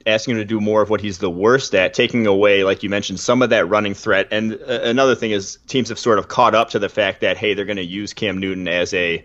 asking 0.07 0.33
him 0.33 0.39
to 0.39 0.45
do 0.45 0.61
more 0.61 0.83
of 0.83 0.89
what 0.89 1.01
he's 1.01 1.19
the 1.19 1.31
worst 1.31 1.75
at, 1.75 1.93
taking 1.93 2.27
away, 2.27 2.63
like 2.63 2.83
you 2.83 2.89
mentioned, 2.89 3.19
some 3.19 3.43
of 3.43 3.51
that 3.51 3.69
running 3.69 3.95
threat. 3.95 4.29
And 4.31 4.55
uh, 4.55 4.81
another 4.83 5.15
thing 5.15 5.33
is 5.33 5.59
teams 5.67 5.89
have 5.89 5.99
sort 5.99 6.19
of 6.19 6.29
caught 6.29 6.55
up 6.55 6.71
to 6.71 6.79
the 6.79 6.89
fact 6.89 7.21
that 7.21 7.37
hey, 7.37 7.55
they're 7.55 7.65
going 7.65 7.77
to 7.77 7.85
use 7.85 8.13
Cam 8.13 8.39
Newton 8.39 8.69
as 8.69 8.95
a 8.95 9.25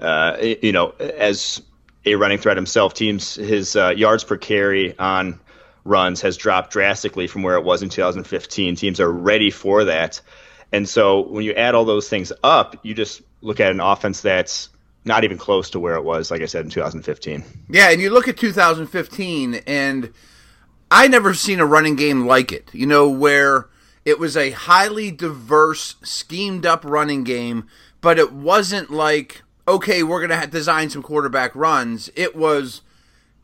uh, 0.00 0.36
you 0.40 0.72
know, 0.72 0.94
as 0.98 1.60
a 2.06 2.14
running 2.14 2.38
threat 2.38 2.56
himself, 2.56 2.94
teams 2.94 3.34
his 3.34 3.76
uh, 3.76 3.90
yards 3.90 4.24
per 4.24 4.36
carry 4.36 4.98
on 4.98 5.38
runs 5.84 6.22
has 6.22 6.36
dropped 6.36 6.72
drastically 6.72 7.26
from 7.26 7.42
where 7.42 7.56
it 7.56 7.64
was 7.64 7.82
in 7.82 7.88
2015. 7.88 8.76
Teams 8.76 9.00
are 9.00 9.10
ready 9.10 9.50
for 9.50 9.84
that, 9.84 10.20
and 10.72 10.88
so 10.88 11.20
when 11.20 11.44
you 11.44 11.52
add 11.52 11.74
all 11.74 11.84
those 11.84 12.08
things 12.08 12.32
up, 12.42 12.76
you 12.82 12.94
just 12.94 13.20
look 13.42 13.60
at 13.60 13.70
an 13.70 13.80
offense 13.80 14.22
that's 14.22 14.69
not 15.04 15.24
even 15.24 15.38
close 15.38 15.70
to 15.70 15.80
where 15.80 15.94
it 15.94 16.02
was, 16.02 16.30
like 16.30 16.42
I 16.42 16.46
said 16.46 16.64
in 16.64 16.70
2015. 16.70 17.42
Yeah, 17.68 17.90
and 17.90 18.00
you 18.00 18.10
look 18.10 18.28
at 18.28 18.36
2015, 18.36 19.62
and 19.66 20.12
I 20.90 21.08
never 21.08 21.34
seen 21.34 21.60
a 21.60 21.66
running 21.66 21.96
game 21.96 22.26
like 22.26 22.52
it. 22.52 22.68
You 22.72 22.86
know 22.86 23.08
where 23.08 23.68
it 24.04 24.18
was 24.18 24.36
a 24.36 24.50
highly 24.50 25.10
diverse, 25.10 25.96
schemed 26.02 26.66
up 26.66 26.84
running 26.84 27.24
game, 27.24 27.66
but 28.00 28.18
it 28.18 28.32
wasn't 28.32 28.90
like 28.90 29.42
okay, 29.70 30.02
we're 30.02 30.26
going 30.26 30.40
to 30.40 30.46
design 30.46 30.90
some 30.90 31.02
quarterback 31.02 31.54
runs. 31.54 32.10
It 32.16 32.34
was 32.34 32.82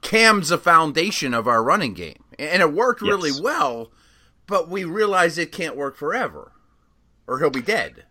Cam's 0.02 0.48
the 0.48 0.58
foundation 0.58 1.32
of 1.32 1.46
our 1.46 1.62
running 1.62 1.94
game. 1.94 2.22
And 2.38 2.62
it 2.62 2.72
worked 2.72 3.02
yes. 3.02 3.08
really 3.08 3.40
well, 3.40 3.90
but 4.46 4.68
we 4.68 4.84
realize 4.84 5.38
it 5.38 5.52
can't 5.52 5.76
work 5.76 5.96
forever 5.96 6.52
or 7.26 7.38
he'll 7.38 7.50
be 7.50 7.62
dead. 7.62 8.04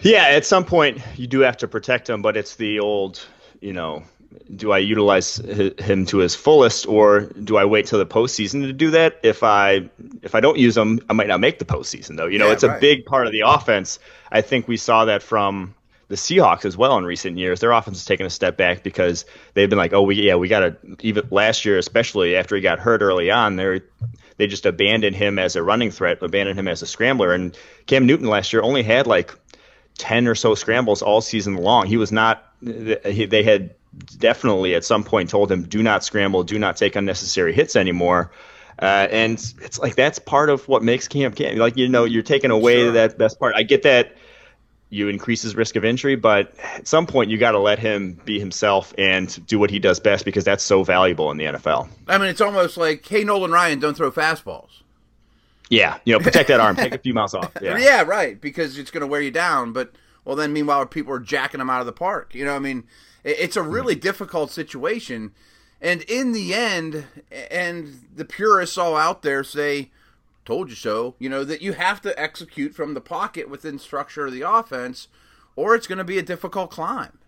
Yeah, 0.00 0.24
at 0.24 0.44
some 0.44 0.64
point 0.64 1.00
you 1.16 1.26
do 1.26 1.40
have 1.40 1.56
to 1.58 1.68
protect 1.68 2.10
him, 2.10 2.22
but 2.22 2.36
it's 2.36 2.56
the 2.56 2.80
old, 2.80 3.24
you 3.60 3.72
know, 3.72 4.04
do 4.54 4.72
I 4.72 4.78
utilize 4.78 5.36
him 5.36 6.06
to 6.06 6.18
his 6.18 6.34
fullest, 6.34 6.86
or 6.86 7.20
do 7.20 7.56
I 7.56 7.64
wait 7.64 7.86
till 7.86 7.98
the 7.98 8.06
postseason 8.06 8.62
to 8.62 8.72
do 8.72 8.90
that? 8.90 9.20
If 9.22 9.42
I 9.42 9.88
if 10.22 10.34
I 10.34 10.40
don't 10.40 10.58
use 10.58 10.76
him, 10.76 11.00
I 11.08 11.12
might 11.12 11.28
not 11.28 11.40
make 11.40 11.58
the 11.58 11.64
postseason, 11.64 12.16
though. 12.16 12.26
You 12.26 12.38
know, 12.38 12.48
yeah, 12.48 12.52
it's 12.52 12.64
right. 12.64 12.76
a 12.76 12.80
big 12.80 13.06
part 13.06 13.26
of 13.26 13.32
the 13.32 13.42
offense. 13.46 13.98
I 14.30 14.40
think 14.40 14.68
we 14.68 14.76
saw 14.76 15.06
that 15.06 15.22
from 15.22 15.74
the 16.08 16.16
Seahawks 16.16 16.64
as 16.64 16.76
well 16.76 16.98
in 16.98 17.04
recent 17.04 17.38
years. 17.38 17.60
Their 17.60 17.72
offense 17.72 17.98
has 17.98 18.04
taken 18.04 18.26
a 18.26 18.30
step 18.30 18.56
back 18.56 18.82
because 18.82 19.24
they've 19.54 19.68
been 19.68 19.78
like, 19.78 19.92
oh, 19.92 20.02
we 20.02 20.16
yeah, 20.16 20.34
we 20.34 20.48
got 20.48 20.60
to 20.60 20.76
even 21.00 21.26
last 21.30 21.64
year, 21.64 21.78
especially 21.78 22.36
after 22.36 22.56
he 22.56 22.62
got 22.62 22.78
hurt 22.78 23.02
early 23.02 23.30
on, 23.30 23.56
they 23.56 23.80
they 24.36 24.46
just 24.46 24.66
abandoned 24.66 25.16
him 25.16 25.38
as 25.38 25.56
a 25.56 25.62
running 25.62 25.90
threat, 25.90 26.22
abandoned 26.22 26.58
him 26.58 26.68
as 26.68 26.82
a 26.82 26.86
scrambler. 26.86 27.32
And 27.32 27.56
Cam 27.86 28.06
Newton 28.06 28.28
last 28.28 28.52
year 28.52 28.62
only 28.62 28.82
had 28.82 29.06
like 29.06 29.34
ten 29.98 30.26
or 30.26 30.34
so 30.34 30.54
scrambles 30.54 31.02
all 31.02 31.20
season 31.20 31.56
long. 31.56 31.86
He 31.86 31.96
was 31.96 32.12
not. 32.12 32.52
They 32.60 33.42
had 33.42 33.74
definitely 34.18 34.74
at 34.74 34.84
some 34.84 35.04
point 35.04 35.30
told 35.30 35.50
him, 35.50 35.62
do 35.64 35.82
not 35.82 36.04
scramble, 36.04 36.42
do 36.42 36.58
not 36.58 36.76
take 36.76 36.96
unnecessary 36.96 37.52
hits 37.52 37.76
anymore. 37.76 38.32
Uh, 38.80 39.06
and 39.10 39.34
it's 39.60 39.78
like 39.78 39.94
that's 39.94 40.18
part 40.18 40.50
of 40.50 40.66
what 40.66 40.82
makes 40.82 41.06
Cam 41.06 41.32
Cam. 41.32 41.58
Like 41.58 41.76
you 41.76 41.88
know, 41.88 42.04
you're 42.04 42.22
taking 42.22 42.50
away 42.50 42.76
sure. 42.76 42.92
that 42.92 43.16
best 43.18 43.38
part. 43.38 43.54
I 43.54 43.62
get 43.62 43.82
that 43.82 44.16
you 44.90 45.08
increase 45.08 45.42
his 45.42 45.56
risk 45.56 45.76
of 45.76 45.84
injury, 45.84 46.16
but 46.16 46.54
at 46.58 46.86
some 46.86 47.06
point 47.06 47.30
you 47.30 47.38
got 47.38 47.52
to 47.52 47.58
let 47.58 47.78
him 47.78 48.20
be 48.24 48.38
himself 48.38 48.94
and 48.96 49.44
do 49.46 49.58
what 49.58 49.70
he 49.70 49.78
does 49.78 49.98
best 50.00 50.24
because 50.24 50.44
that's 50.44 50.62
so 50.62 50.84
valuable 50.84 51.30
in 51.30 51.36
the 51.36 51.44
NFL. 51.44 51.88
I 52.06 52.18
mean, 52.18 52.28
it's 52.28 52.40
almost 52.40 52.76
like, 52.76 53.06
hey, 53.06 53.24
Nolan 53.24 53.50
Ryan, 53.50 53.80
don't 53.80 53.96
throw 53.96 54.12
fastballs. 54.12 54.82
Yeah, 55.70 55.98
you 56.04 56.12
know, 56.12 56.22
protect 56.22 56.48
that 56.48 56.60
arm, 56.60 56.76
take 56.76 56.94
a 56.94 56.98
few 56.98 57.14
miles 57.14 57.34
off. 57.34 57.52
Yeah, 57.62 57.78
yeah 57.78 58.02
right, 58.02 58.40
because 58.40 58.78
it's 58.78 58.90
going 58.90 59.00
to 59.00 59.06
wear 59.06 59.20
you 59.20 59.30
down. 59.30 59.72
But 59.72 59.92
well, 60.24 60.36
then 60.36 60.52
meanwhile, 60.52 60.84
people 60.86 61.12
are 61.12 61.20
jacking 61.20 61.58
them 61.58 61.70
out 61.70 61.80
of 61.80 61.86
the 61.86 61.92
park. 61.92 62.34
You 62.34 62.44
know, 62.44 62.54
I 62.54 62.58
mean, 62.58 62.84
it's 63.22 63.56
a 63.56 63.62
really 63.62 63.94
mm-hmm. 63.94 64.02
difficult 64.02 64.50
situation. 64.50 65.32
And 65.80 66.02
in 66.02 66.32
the 66.32 66.54
end, 66.54 67.06
and 67.50 68.06
the 68.14 68.24
purists 68.24 68.78
all 68.78 68.96
out 68.96 69.22
there 69.22 69.44
say, 69.44 69.90
told 70.44 70.70
you 70.70 70.76
so. 70.76 71.14
You 71.18 71.28
know, 71.28 71.44
that 71.44 71.62
you 71.62 71.72
have 71.72 72.00
to 72.02 72.18
execute 72.20 72.74
from 72.74 72.94
the 72.94 73.00
pocket 73.00 73.48
within 73.48 73.78
structure 73.78 74.26
of 74.26 74.32
the 74.32 74.42
offense, 74.42 75.08
or 75.56 75.74
it's 75.74 75.86
going 75.86 75.98
to 75.98 76.04
be 76.04 76.18
a 76.18 76.22
difficult 76.22 76.70
climb. 76.70 77.18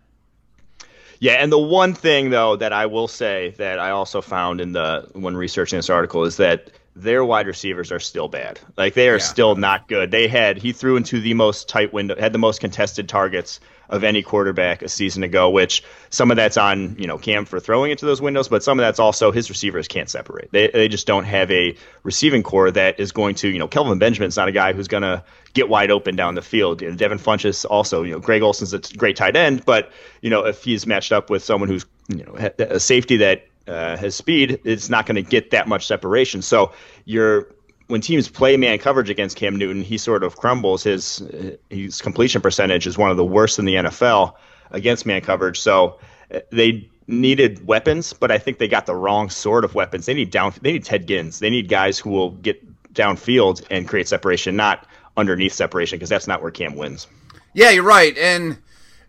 Yeah, 1.19 1.35
and 1.35 1.51
the 1.51 1.59
one 1.59 1.95
thing 1.95 2.31
though 2.31 2.57
that 2.57 2.73
I 2.73 2.87
will 2.87 3.09
say 3.09 3.55
that 3.57 3.79
I 3.79 3.91
also 3.91 4.21
found 4.21 4.61
in 4.61 4.73
the 4.73 5.09
when 5.13 5.37
researching 5.37 5.79
this 5.79 5.89
article 5.89 6.25
is 6.25 6.37
that 6.37 6.71
their 6.97 7.23
wide 7.23 7.47
receivers 7.47 7.93
are 7.93 8.01
still 8.01 8.27
bad. 8.27 8.59
Like 8.77 8.95
they 8.95 9.11
are 9.11 9.19
yeah. 9.19 9.23
still 9.23 9.55
not 9.55 9.87
good. 9.87 10.11
They 10.11 10.29
had 10.29 10.57
he 10.57 10.73
threw 10.73 10.97
into 10.97 11.21
the 11.21 11.35
most 11.35 11.69
tight 11.69 11.93
window, 11.93 12.17
had 12.19 12.33
the 12.33 12.39
most 12.39 12.61
contested 12.61 13.07
targets 13.07 13.61
of 13.89 14.03
any 14.03 14.23
quarterback 14.23 14.83
a 14.83 14.89
season 14.89 15.23
ago, 15.23 15.51
which 15.51 15.85
some 16.11 16.31
of 16.31 16.37
that's 16.37 16.57
on, 16.57 16.97
you 16.99 17.07
know, 17.07 17.19
Cam 17.19 17.45
for 17.45 17.61
throwing 17.61 17.91
into 17.91 18.07
those 18.07 18.21
windows, 18.21 18.49
but 18.49 18.65
some 18.65 18.81
of 18.81 18.83
that's 18.83 18.99
also 18.99 19.31
his 19.31 19.49
receivers 19.49 19.87
can't 19.87 20.09
separate. 20.09 20.51
They, 20.51 20.69
they 20.69 20.89
just 20.89 21.07
don't 21.07 21.25
have 21.25 21.51
a 21.53 21.77
receiving 22.03 22.43
corps 22.43 22.71
that 22.73 22.99
is 22.99 23.13
going 23.13 23.37
to, 23.37 23.49
you 23.49 23.59
know, 23.59 23.69
Kelvin 23.69 23.99
Benjamin's 23.99 24.37
not 24.37 24.49
a 24.49 24.53
guy 24.53 24.73
who's 24.73 24.89
going 24.89 25.05
to 25.05 25.23
get 25.53 25.69
wide 25.69 25.91
open 25.91 26.17
down 26.17 26.35
the 26.35 26.43
field. 26.43 26.83
You 26.83 26.91
know, 26.91 26.97
Devin 26.97 27.19
Funchess 27.19 27.65
also, 27.69 28.03
you 28.03 28.13
know, 28.13 28.19
Greg 28.19 28.43
Olsen's 28.43 28.73
a 28.73 28.79
great 28.97 29.17
tight 29.17 29.37
end, 29.37 29.65
but, 29.65 29.93
you 30.21 30.31
know, 30.31 30.47
if 30.47 30.65
he's 30.65 30.87
matched 30.87 31.13
up 31.13 31.31
with 31.31 31.45
someone 31.45 31.69
who's, 31.69 31.85
you 32.09 32.25
know, 32.25 32.35
a 32.59 32.81
safety 32.81 33.19
that 33.19 33.47
uh, 33.67 33.97
has 33.97 34.15
speed, 34.15 34.61
it's 34.65 34.89
not 34.89 35.07
going 35.07 35.17
to 35.17 35.23
get 35.23 35.51
that 35.51 35.69
much 35.69 35.87
separation. 35.87 36.43
So 36.43 36.73
you're 37.05 37.49
when 37.89 38.01
teams 38.01 38.29
play 38.29 38.57
man 38.57 38.79
coverage 38.79 39.11
against 39.11 39.37
Cam 39.37 39.57
Newton, 39.57 39.83
he 39.83 39.99
sort 39.99 40.25
of 40.25 40.37
crumbles. 40.37 40.83
His 40.83 41.23
his 41.71 42.01
completion 42.01 42.41
percentage 42.41 42.87
is 42.87 42.99
one 42.99 43.11
of 43.11 43.17
the 43.17 43.25
worst 43.25 43.59
in 43.59 43.65
the 43.65 43.75
NFL 43.75 44.35
against 44.71 45.07
man 45.07 45.21
coverage. 45.21 45.61
So 45.61 45.99
uh, 46.35 46.41
they 46.51 46.89
needed 47.07 47.67
weapons, 47.67 48.13
but 48.13 48.31
I 48.31 48.39
think 48.39 48.59
they 48.59 48.69
got 48.69 48.87
the 48.87 48.95
wrong 48.95 49.31
sort 49.31 49.65
of 49.65 49.75
weapons. 49.75 50.07
They 50.07 50.15
need 50.15 50.31
down. 50.31 50.53
They 50.61 50.73
need 50.73 50.85
Ted 50.85 51.07
Ginn. 51.07 51.31
They 51.39 51.51
need 51.51 51.69
guys 51.69 51.99
who 51.99 52.11
will 52.11 52.31
get 52.31 52.63
downfield 52.93 53.65
and 53.71 53.87
create 53.87 54.09
separation, 54.09 54.57
not 54.57 54.87
underneath 55.17 55.53
separation, 55.53 55.99
because 55.99 56.09
that's 56.09 56.27
not 56.27 56.43
where 56.43 56.51
Cam 56.51 56.75
wins. 56.75 57.07
Yeah, 57.55 57.71
you're 57.71 57.85
right. 57.85 58.17
And 58.19 58.59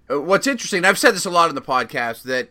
uh, 0.09 0.21
what's 0.21 0.45
interesting, 0.45 0.85
I've 0.85 0.97
said 0.97 1.15
this 1.15 1.25
a 1.25 1.29
lot 1.31 1.49
in 1.49 1.55
the 1.55 1.61
podcast 1.61 2.23
that 2.23 2.49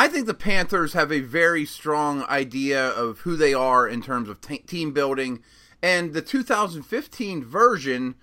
I 0.00 0.08
think 0.08 0.24
the 0.24 0.32
Panthers 0.32 0.94
have 0.94 1.12
a 1.12 1.20
very 1.20 1.66
strong 1.66 2.22
idea 2.22 2.88
of 2.88 3.18
who 3.18 3.36
they 3.36 3.52
are 3.52 3.86
in 3.86 4.00
terms 4.00 4.30
of 4.30 4.40
t- 4.40 4.56
team 4.56 4.94
building, 4.94 5.42
and 5.82 6.14
the 6.14 6.22
2015 6.22 7.44
version 7.44 8.14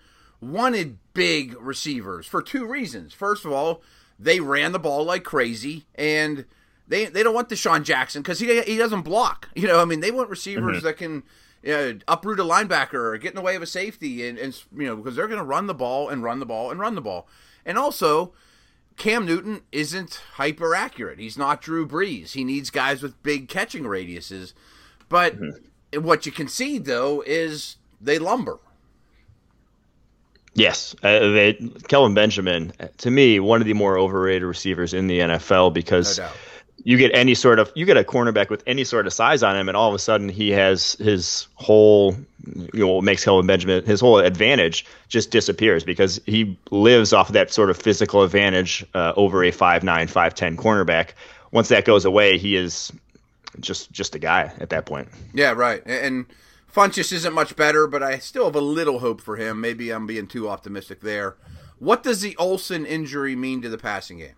wanted 0.41 0.97
big 1.13 1.55
receivers 1.61 2.25
for 2.25 2.41
two 2.41 2.65
reasons. 2.65 3.13
First 3.13 3.45
of 3.45 3.51
all, 3.51 3.83
they 4.17 4.39
ran 4.39 4.71
the 4.71 4.79
ball 4.79 5.03
like 5.03 5.23
crazy, 5.23 5.85
and 5.93 6.45
they 6.87 7.05
they 7.05 7.21
don't 7.21 7.35
want 7.35 7.49
DeSean 7.49 7.83
Jackson 7.83 8.23
because 8.23 8.39
he 8.39 8.59
he 8.63 8.77
doesn't 8.77 9.03
block. 9.03 9.49
You 9.55 9.67
know, 9.67 9.79
I 9.79 9.85
mean, 9.85 9.99
they 9.99 10.09
want 10.09 10.31
receivers 10.31 10.77
mm-hmm. 10.77 10.85
that 10.87 10.97
can 10.97 11.21
uh, 11.63 11.99
uproot 12.07 12.39
a 12.39 12.43
linebacker 12.43 12.95
or 12.95 13.17
get 13.19 13.33
in 13.33 13.35
the 13.35 13.41
way 13.43 13.55
of 13.55 13.61
a 13.61 13.67
safety, 13.67 14.27
and, 14.27 14.39
and 14.39 14.59
you 14.75 14.87
know 14.87 14.95
because 14.95 15.15
they're 15.15 15.27
going 15.27 15.37
to 15.37 15.45
run 15.45 15.67
the 15.67 15.75
ball 15.75 16.09
and 16.09 16.23
run 16.23 16.39
the 16.39 16.47
ball 16.47 16.71
and 16.71 16.79
run 16.79 16.95
the 16.95 17.01
ball, 17.01 17.27
and 17.67 17.77
also. 17.77 18.33
Cam 18.97 19.25
Newton 19.25 19.61
isn't 19.71 20.21
hyper 20.33 20.75
accurate. 20.75 21.19
He's 21.19 21.37
not 21.37 21.61
Drew 21.61 21.87
Brees. 21.87 22.31
He 22.31 22.43
needs 22.43 22.69
guys 22.69 23.01
with 23.01 23.21
big 23.23 23.47
catching 23.47 23.83
radiuses. 23.83 24.53
But 25.07 25.39
mm-hmm. 25.39 26.03
what 26.03 26.25
you 26.25 26.31
can 26.31 26.47
see 26.47 26.77
though 26.77 27.23
is 27.25 27.77
they 28.01 28.19
lumber. 28.19 28.59
Yes, 30.55 30.95
uh, 31.03 31.19
they, 31.19 31.53
Kelvin 31.87 32.15
Benjamin, 32.15 32.73
to 32.97 33.11
me, 33.11 33.39
one 33.39 33.61
of 33.61 33.67
the 33.67 33.73
more 33.73 33.95
overrated 33.99 34.41
receivers 34.41 34.95
in 34.95 35.05
the 35.05 35.19
NFL 35.19 35.71
because 35.71 36.17
no 36.17 36.27
you 36.83 36.97
get 36.97 37.11
any 37.13 37.35
sort 37.35 37.59
of 37.59 37.71
you 37.75 37.85
get 37.85 37.97
a 37.97 38.03
cornerback 38.03 38.49
with 38.49 38.63
any 38.67 38.83
sort 38.83 39.07
of 39.07 39.13
size 39.13 39.43
on 39.43 39.55
him, 39.55 39.67
and 39.67 39.75
all 39.75 39.89
of 39.89 39.95
a 39.95 39.99
sudden 39.99 40.29
he 40.29 40.51
has 40.51 40.93
his 40.93 41.47
whole 41.55 42.15
you 42.73 42.85
know 42.85 42.87
what 42.87 43.03
makes 43.03 43.23
Kelvin 43.23 43.47
Benjamin 43.47 43.85
his 43.85 43.99
whole 43.99 44.19
advantage 44.19 44.85
just 45.09 45.31
disappears 45.31 45.83
because 45.83 46.21
he 46.25 46.57
lives 46.71 47.13
off 47.13 47.29
of 47.29 47.33
that 47.33 47.51
sort 47.51 47.69
of 47.69 47.77
physical 47.77 48.23
advantage 48.23 48.85
uh, 48.93 49.13
over 49.15 49.43
a 49.43 49.51
five 49.51 49.83
nine 49.83 50.07
five 50.07 50.35
ten 50.35 50.55
cornerback. 50.55 51.09
Once 51.51 51.69
that 51.69 51.85
goes 51.85 52.05
away, 52.05 52.37
he 52.37 52.55
is 52.55 52.91
just 53.59 53.91
just 53.91 54.15
a 54.15 54.19
guy 54.19 54.51
at 54.59 54.69
that 54.69 54.85
point. 54.85 55.09
Yeah, 55.33 55.51
right, 55.51 55.81
and 55.85 56.25
Funchess 56.73 57.11
isn't 57.11 57.33
much 57.33 57.55
better, 57.55 57.87
but 57.87 58.03
I 58.03 58.19
still 58.19 58.45
have 58.45 58.55
a 58.55 58.61
little 58.61 58.99
hope 58.99 59.19
for 59.19 59.35
him. 59.35 59.59
Maybe 59.59 59.89
I'm 59.89 60.05
being 60.05 60.27
too 60.27 60.47
optimistic 60.47 61.01
there. 61.01 61.35
What 61.79 62.03
does 62.03 62.21
the 62.21 62.35
Olsen 62.37 62.85
injury 62.85 63.35
mean 63.35 63.61
to 63.61 63.69
the 63.69 63.77
passing 63.77 64.19
game? 64.19 64.35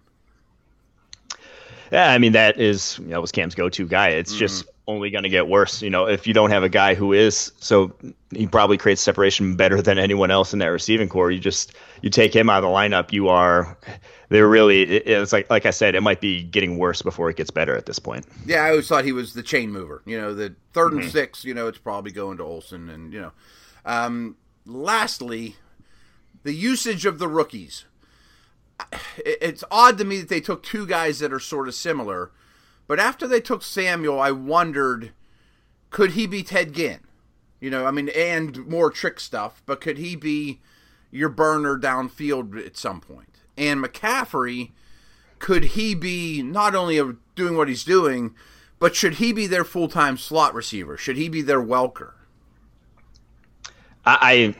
Yeah, 1.91 2.11
I 2.11 2.17
mean 2.17 2.33
that 2.33 2.59
is 2.59 2.99
you 2.99 3.07
know 3.07 3.21
was 3.21 3.31
Cam's 3.31 3.55
go-to 3.55 3.87
guy. 3.87 4.09
It's 4.09 4.31
mm-hmm. 4.31 4.39
just 4.39 4.65
only 4.89 5.11
going 5.11 5.23
to 5.23 5.29
get 5.29 5.47
worse. 5.47 5.81
You 5.81 5.89
know, 5.89 6.07
if 6.07 6.25
you 6.27 6.33
don't 6.33 6.49
have 6.49 6.63
a 6.63 6.69
guy 6.69 6.95
who 6.95 7.13
is 7.13 7.51
so, 7.59 7.95
he 8.31 8.47
probably 8.47 8.77
creates 8.77 9.01
separation 9.01 9.55
better 9.55 9.81
than 9.81 9.99
anyone 9.99 10.31
else 10.31 10.51
in 10.51 10.59
that 10.59 10.67
receiving 10.67 11.07
corps. 11.07 11.31
You 11.31 11.39
just 11.39 11.73
you 12.01 12.09
take 12.09 12.35
him 12.35 12.49
out 12.49 12.63
of 12.63 12.69
the 12.69 12.75
lineup, 12.75 13.13
you 13.13 13.29
are 13.29 13.77
they're 14.29 14.47
really 14.47 14.83
it's 14.83 15.31
like 15.31 15.49
like 15.49 15.65
I 15.65 15.71
said, 15.71 15.95
it 15.95 16.01
might 16.01 16.21
be 16.21 16.43
getting 16.43 16.77
worse 16.77 17.01
before 17.01 17.29
it 17.29 17.37
gets 17.37 17.51
better 17.51 17.75
at 17.75 17.85
this 17.85 17.99
point. 17.99 18.25
Yeah, 18.45 18.63
I 18.63 18.71
always 18.71 18.87
thought 18.87 19.05
he 19.05 19.11
was 19.11 19.33
the 19.33 19.43
chain 19.43 19.71
mover. 19.71 20.01
You 20.05 20.19
know, 20.19 20.33
the 20.33 20.55
3rd 20.73 20.89
mm-hmm. 20.89 20.99
and 20.99 21.11
six. 21.11 21.45
You 21.45 21.53
know, 21.53 21.67
it's 21.67 21.77
probably 21.77 22.11
going 22.11 22.37
to 22.37 22.43
Olsen, 22.43 22.89
and 22.89 23.13
you 23.13 23.21
know, 23.21 23.31
um, 23.85 24.37
lastly, 24.65 25.55
the 26.43 26.53
usage 26.53 27.05
of 27.05 27.19
the 27.19 27.27
rookies. 27.27 27.85
It's 29.17 29.63
odd 29.69 29.97
to 29.97 30.05
me 30.05 30.19
that 30.19 30.29
they 30.29 30.41
took 30.41 30.63
two 30.63 30.87
guys 30.87 31.19
that 31.19 31.33
are 31.33 31.39
sort 31.39 31.67
of 31.67 31.75
similar, 31.75 32.31
but 32.87 32.99
after 32.99 33.27
they 33.27 33.41
took 33.41 33.61
Samuel, 33.61 34.19
I 34.19 34.31
wondered, 34.31 35.11
could 35.89 36.11
he 36.11 36.25
be 36.25 36.43
Ted 36.43 36.73
Ginn? 36.73 37.01
You 37.59 37.69
know, 37.69 37.85
I 37.85 37.91
mean, 37.91 38.09
and 38.15 38.65
more 38.65 38.89
trick 38.89 39.19
stuff, 39.19 39.61
but 39.65 39.81
could 39.81 39.97
he 39.97 40.15
be 40.15 40.61
your 41.11 41.29
burner 41.29 41.77
downfield 41.77 42.65
at 42.65 42.77
some 42.77 43.01
point? 43.01 43.29
and 43.59 43.83
McCaffrey, 43.83 44.71
could 45.37 45.65
he 45.65 45.93
be 45.93 46.41
not 46.41 46.73
only 46.73 46.99
doing 47.35 47.57
what 47.57 47.67
he's 47.67 47.83
doing, 47.83 48.33
but 48.79 48.95
should 48.95 49.15
he 49.15 49.33
be 49.33 49.45
their 49.45 49.65
full 49.65 49.89
time 49.89 50.17
slot 50.17 50.55
receiver? 50.55 50.97
Should 50.97 51.17
he 51.17 51.29
be 51.29 51.41
their 51.41 51.61
Welker? 51.61 52.13
I 54.05 54.55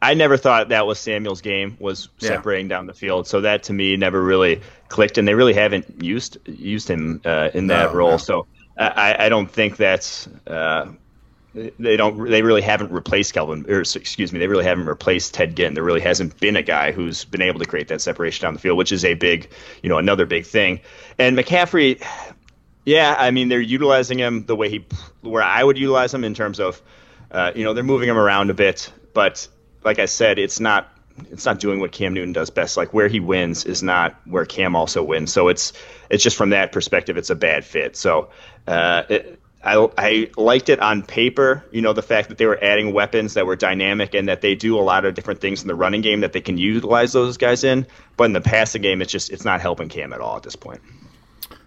I 0.00 0.14
never 0.14 0.36
thought 0.36 0.68
that 0.68 0.86
was 0.86 0.98
Samuel's 0.98 1.40
game 1.40 1.76
was 1.80 2.08
separating 2.18 2.66
yeah. 2.66 2.76
down 2.76 2.86
the 2.86 2.94
field. 2.94 3.26
So 3.26 3.40
that 3.40 3.64
to 3.64 3.72
me 3.72 3.96
never 3.96 4.22
really 4.22 4.60
clicked, 4.88 5.18
and 5.18 5.26
they 5.26 5.34
really 5.34 5.54
haven't 5.54 6.02
used 6.02 6.38
used 6.46 6.88
him 6.88 7.20
uh, 7.24 7.50
in 7.54 7.68
that 7.68 7.92
no, 7.92 7.94
role. 7.94 8.10
No. 8.12 8.16
So 8.18 8.46
I, 8.76 9.16
I 9.26 9.28
don't 9.28 9.50
think 9.50 9.76
that's 9.76 10.28
uh, 10.46 10.88
they 11.54 11.96
don't 11.96 12.30
they 12.30 12.42
really 12.42 12.62
haven't 12.62 12.90
replaced 12.90 13.34
Kelvin 13.34 13.66
or 13.68 13.80
excuse 13.80 14.32
me 14.32 14.38
they 14.38 14.46
really 14.46 14.64
haven't 14.64 14.86
replaced 14.86 15.34
Ted 15.34 15.54
Ginn 15.54 15.74
there 15.74 15.84
really 15.84 16.00
hasn't 16.00 16.38
been 16.40 16.56
a 16.56 16.62
guy 16.62 16.92
who's 16.92 17.24
been 17.26 17.42
able 17.42 17.60
to 17.60 17.66
create 17.66 17.88
that 17.88 18.00
separation 18.00 18.44
down 18.44 18.54
the 18.54 18.60
field 18.60 18.78
which 18.78 18.90
is 18.90 19.04
a 19.04 19.14
big 19.14 19.50
you 19.82 19.90
know 19.90 19.98
another 19.98 20.24
big 20.24 20.46
thing 20.46 20.80
and 21.18 21.36
McCaffrey 21.36 22.02
yeah 22.86 23.14
I 23.18 23.32
mean 23.32 23.50
they're 23.50 23.60
utilizing 23.60 24.18
him 24.18 24.46
the 24.46 24.56
way 24.56 24.70
he 24.70 24.86
where 25.20 25.42
I 25.42 25.62
would 25.62 25.76
utilize 25.76 26.14
him 26.14 26.24
in 26.24 26.32
terms 26.32 26.58
of 26.58 26.80
uh, 27.32 27.52
you 27.54 27.64
know 27.64 27.74
they're 27.74 27.84
moving 27.84 28.08
him 28.08 28.18
around 28.18 28.50
a 28.50 28.54
bit 28.54 28.92
but 29.14 29.48
like 29.84 29.98
I 29.98 30.06
said 30.06 30.38
it's 30.38 30.60
not 30.60 30.88
it's 31.30 31.44
not 31.44 31.60
doing 31.60 31.80
what 31.80 31.92
Cam 31.92 32.14
Newton 32.14 32.32
does 32.32 32.50
best 32.50 32.76
like 32.76 32.94
where 32.94 33.08
he 33.08 33.20
wins 33.20 33.64
is 33.64 33.82
not 33.82 34.14
where 34.24 34.44
Cam 34.44 34.76
also 34.76 35.02
wins 35.02 35.32
so 35.32 35.48
it's 35.48 35.72
it's 36.10 36.22
just 36.22 36.36
from 36.36 36.50
that 36.50 36.72
perspective 36.72 37.16
it's 37.16 37.30
a 37.30 37.34
bad 37.34 37.64
fit 37.64 37.96
so 37.96 38.30
uh, 38.66 39.02
it, 39.08 39.38
I, 39.64 39.88
I 39.96 40.30
liked 40.36 40.68
it 40.70 40.80
on 40.80 41.02
paper, 41.02 41.64
you 41.70 41.82
know, 41.82 41.92
the 41.92 42.02
fact 42.02 42.28
that 42.30 42.38
they 42.38 42.46
were 42.46 42.58
adding 42.62 42.92
weapons 42.92 43.34
that 43.34 43.46
were 43.46 43.54
dynamic 43.54 44.12
and 44.12 44.28
that 44.28 44.40
they 44.40 44.56
do 44.56 44.78
a 44.78 44.82
lot 44.82 45.04
of 45.04 45.14
different 45.14 45.40
things 45.40 45.62
in 45.62 45.68
the 45.68 45.74
running 45.74 46.00
game 46.00 46.20
that 46.20 46.32
they 46.32 46.40
can 46.40 46.58
utilize 46.58 47.12
those 47.12 47.36
guys 47.36 47.62
in. 47.62 47.86
But 48.16 48.24
in 48.24 48.32
the 48.32 48.40
passing 48.40 48.82
game, 48.82 49.00
it's 49.00 49.12
just 49.12 49.30
it's 49.30 49.44
not 49.44 49.60
helping 49.60 49.88
Cam 49.88 50.12
at 50.12 50.20
all 50.20 50.36
at 50.36 50.42
this 50.42 50.56
point. 50.56 50.80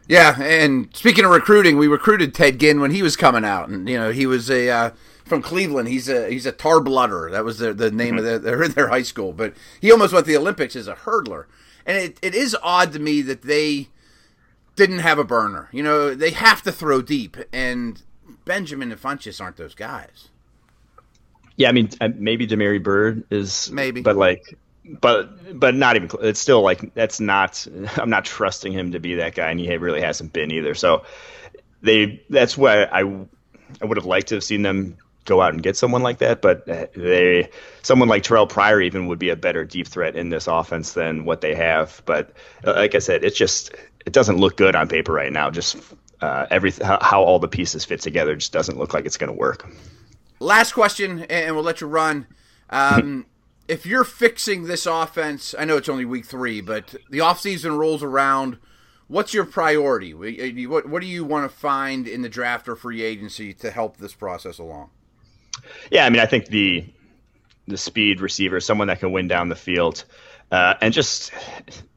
Yeah, 0.08 0.40
and 0.40 0.94
speaking 0.94 1.24
of 1.24 1.32
recruiting, 1.32 1.78
we 1.78 1.88
recruited 1.88 2.36
Ted 2.36 2.60
Ginn 2.60 2.80
when 2.80 2.92
he 2.92 3.02
was 3.02 3.16
coming 3.16 3.46
out, 3.46 3.70
and 3.70 3.88
you 3.90 3.98
know 3.98 4.12
he 4.12 4.26
was 4.26 4.52
a 4.52 4.70
uh, 4.70 4.90
from 5.26 5.42
Cleveland. 5.42 5.90
He's 5.90 6.08
a 6.08 6.30
he's 6.30 6.46
a 6.46 6.54
Tarblooder. 6.54 7.32
That 7.32 7.44
was 7.44 7.58
the, 7.60 7.74
the 7.74 7.92
name 7.92 8.16
mm-hmm. 8.16 8.28
of 8.28 8.44
their, 8.44 8.68
their 8.70 8.88
high 8.88 9.02
school. 9.02 9.34
But 9.34 9.54
he 9.82 9.92
almost 9.92 10.14
went 10.14 10.26
to 10.26 10.32
the 10.32 10.38
Olympics 10.38 10.76
as 10.76 10.88
a 10.88 10.96
hurdler, 10.96 11.46
and 11.86 11.98
it, 11.98 12.20
it 12.22 12.34
is 12.34 12.56
odd 12.64 12.94
to 12.94 13.00
me 13.00 13.22
that 13.24 13.42
they 13.42 13.90
didn't 14.76 15.00
have 15.00 15.20
a 15.20 15.24
burner. 15.24 15.70
You 15.72 15.84
know, 15.84 16.14
they 16.14 16.32
have 16.32 16.62
to 16.64 16.72
throw 16.72 17.02
deep, 17.02 17.38
and 17.52 18.02
Benjamin 18.46 18.92
and 18.92 19.02
Funchess 19.02 19.42
aren't 19.42 19.58
those 19.58 19.76
guys. 19.76 20.30
Yeah, 21.58 21.70
I 21.70 21.72
mean, 21.72 21.90
uh, 22.02 22.10
maybe 22.16 22.46
Damiere 22.46 22.80
Byrd 22.80 23.24
is 23.30 23.72
maybe, 23.72 24.02
but 24.02 24.18
like, 24.18 24.58
but 25.02 25.58
but 25.58 25.74
not 25.74 25.96
even. 25.96 26.10
It's 26.22 26.40
still 26.40 26.62
like 26.62 26.94
that's 26.94 27.20
not. 27.20 27.66
I'm 27.98 28.10
not 28.10 28.26
trusting 28.26 28.74
him 28.74 28.92
to 28.92 29.00
be 29.00 29.16
that 29.16 29.36
guy, 29.36 29.50
and 29.50 29.60
he 29.60 29.76
really 29.78 30.02
hasn't 30.02 30.34
been 30.34 30.52
either. 30.52 30.76
So 30.76 31.04
they. 31.82 32.22
That's 32.30 32.58
why 32.58 32.84
I 32.84 33.00
I 33.82 33.86
would 33.86 33.98
have 33.98 34.06
liked 34.06 34.28
to 34.28 34.36
have 34.36 34.44
seen 34.44 34.62
them 34.62 34.98
go 35.26 35.42
out 35.42 35.54
and 35.54 35.62
get 35.62 35.76
someone 35.76 36.04
like 36.04 36.20
that, 36.20 36.42
but 36.42 36.68
uh, 36.70 36.88
they 36.96 37.50
someone 37.82 38.08
like 38.08 38.24
Terrelle 38.24 38.48
Pryor 38.48 38.82
even 38.82 39.08
would 39.08 39.20
be 39.20 39.30
a 39.30 39.36
better 39.36 39.66
deep 39.66 39.88
threat 39.88 40.16
in 40.16 40.30
this 40.30 40.48
offense 40.48 40.94
than 40.94 41.26
what 41.26 41.42
they 41.42 41.54
have. 41.54 42.02
But 42.06 42.32
uh, 42.66 42.74
like 42.74 42.96
I 42.96 43.00
said, 43.00 43.24
it's 43.24 43.38
just 43.38 43.72
it 44.06 44.14
doesn't 44.14 44.38
look 44.38 44.56
good 44.58 44.76
on 44.76 44.88
paper 44.88 45.12
right 45.12 45.32
now. 45.32 45.50
Just 45.50 45.78
uh, 46.22 46.46
everything, 46.50 46.86
how, 46.86 47.00
how, 47.02 47.24
all 47.24 47.40
the 47.40 47.48
pieces 47.48 47.84
fit 47.84 48.02
together, 48.02 48.36
just 48.36 48.54
doesn't 48.54 48.78
look 48.78 48.94
like 48.94 49.06
it's 49.06 49.18
going 49.18 49.32
to 49.32 49.38
work. 49.38 49.68
Last 50.40 50.74
question, 50.74 51.24
and 51.24 51.56
we'll 51.56 51.64
let 51.64 51.82
you 51.82 51.88
run. 51.88 52.28
Um, 52.68 53.28
if 53.68 53.86
you're 53.86 54.04
fixing 54.04 54.64
this 54.64 54.88
offense, 54.88 55.54
I 55.58 55.66
know 55.66 55.78
it's 55.78 55.88
only 55.88 56.04
week 56.04 56.26
three, 56.26 56.62
but 56.62 56.96
the 57.12 57.20
offseason 57.20 57.78
rolls 57.78 58.02
around. 58.02 58.58
What's 59.08 59.36
your 59.36 59.46
priority? 59.46 60.14
Uh, 60.14 60.68
what, 60.68 60.90
what 60.90 61.04
do 61.04 61.08
you 61.08 61.24
want 61.24 61.50
to 61.50 61.56
find 61.56 62.08
in 62.08 62.24
the 62.24 62.28
draft 62.28 62.68
or 62.68 62.76
free 62.76 63.04
agency 63.04 63.54
to 63.54 63.70
help 63.70 63.98
this 63.98 64.16
process 64.16 64.58
along? 64.58 64.90
Yeah, 65.92 66.06
I 66.06 66.10
mean, 66.10 66.22
I 66.22 66.26
think 66.26 66.48
the 66.48 66.86
the 67.68 67.78
speed 67.78 68.22
receiver, 68.22 68.60
someone 68.60 68.88
that 68.88 69.00
can 69.00 69.12
win 69.12 69.28
down 69.28 69.50
the 69.50 69.56
field, 69.56 70.06
uh, 70.52 70.76
and 70.82 70.94
just 70.94 71.32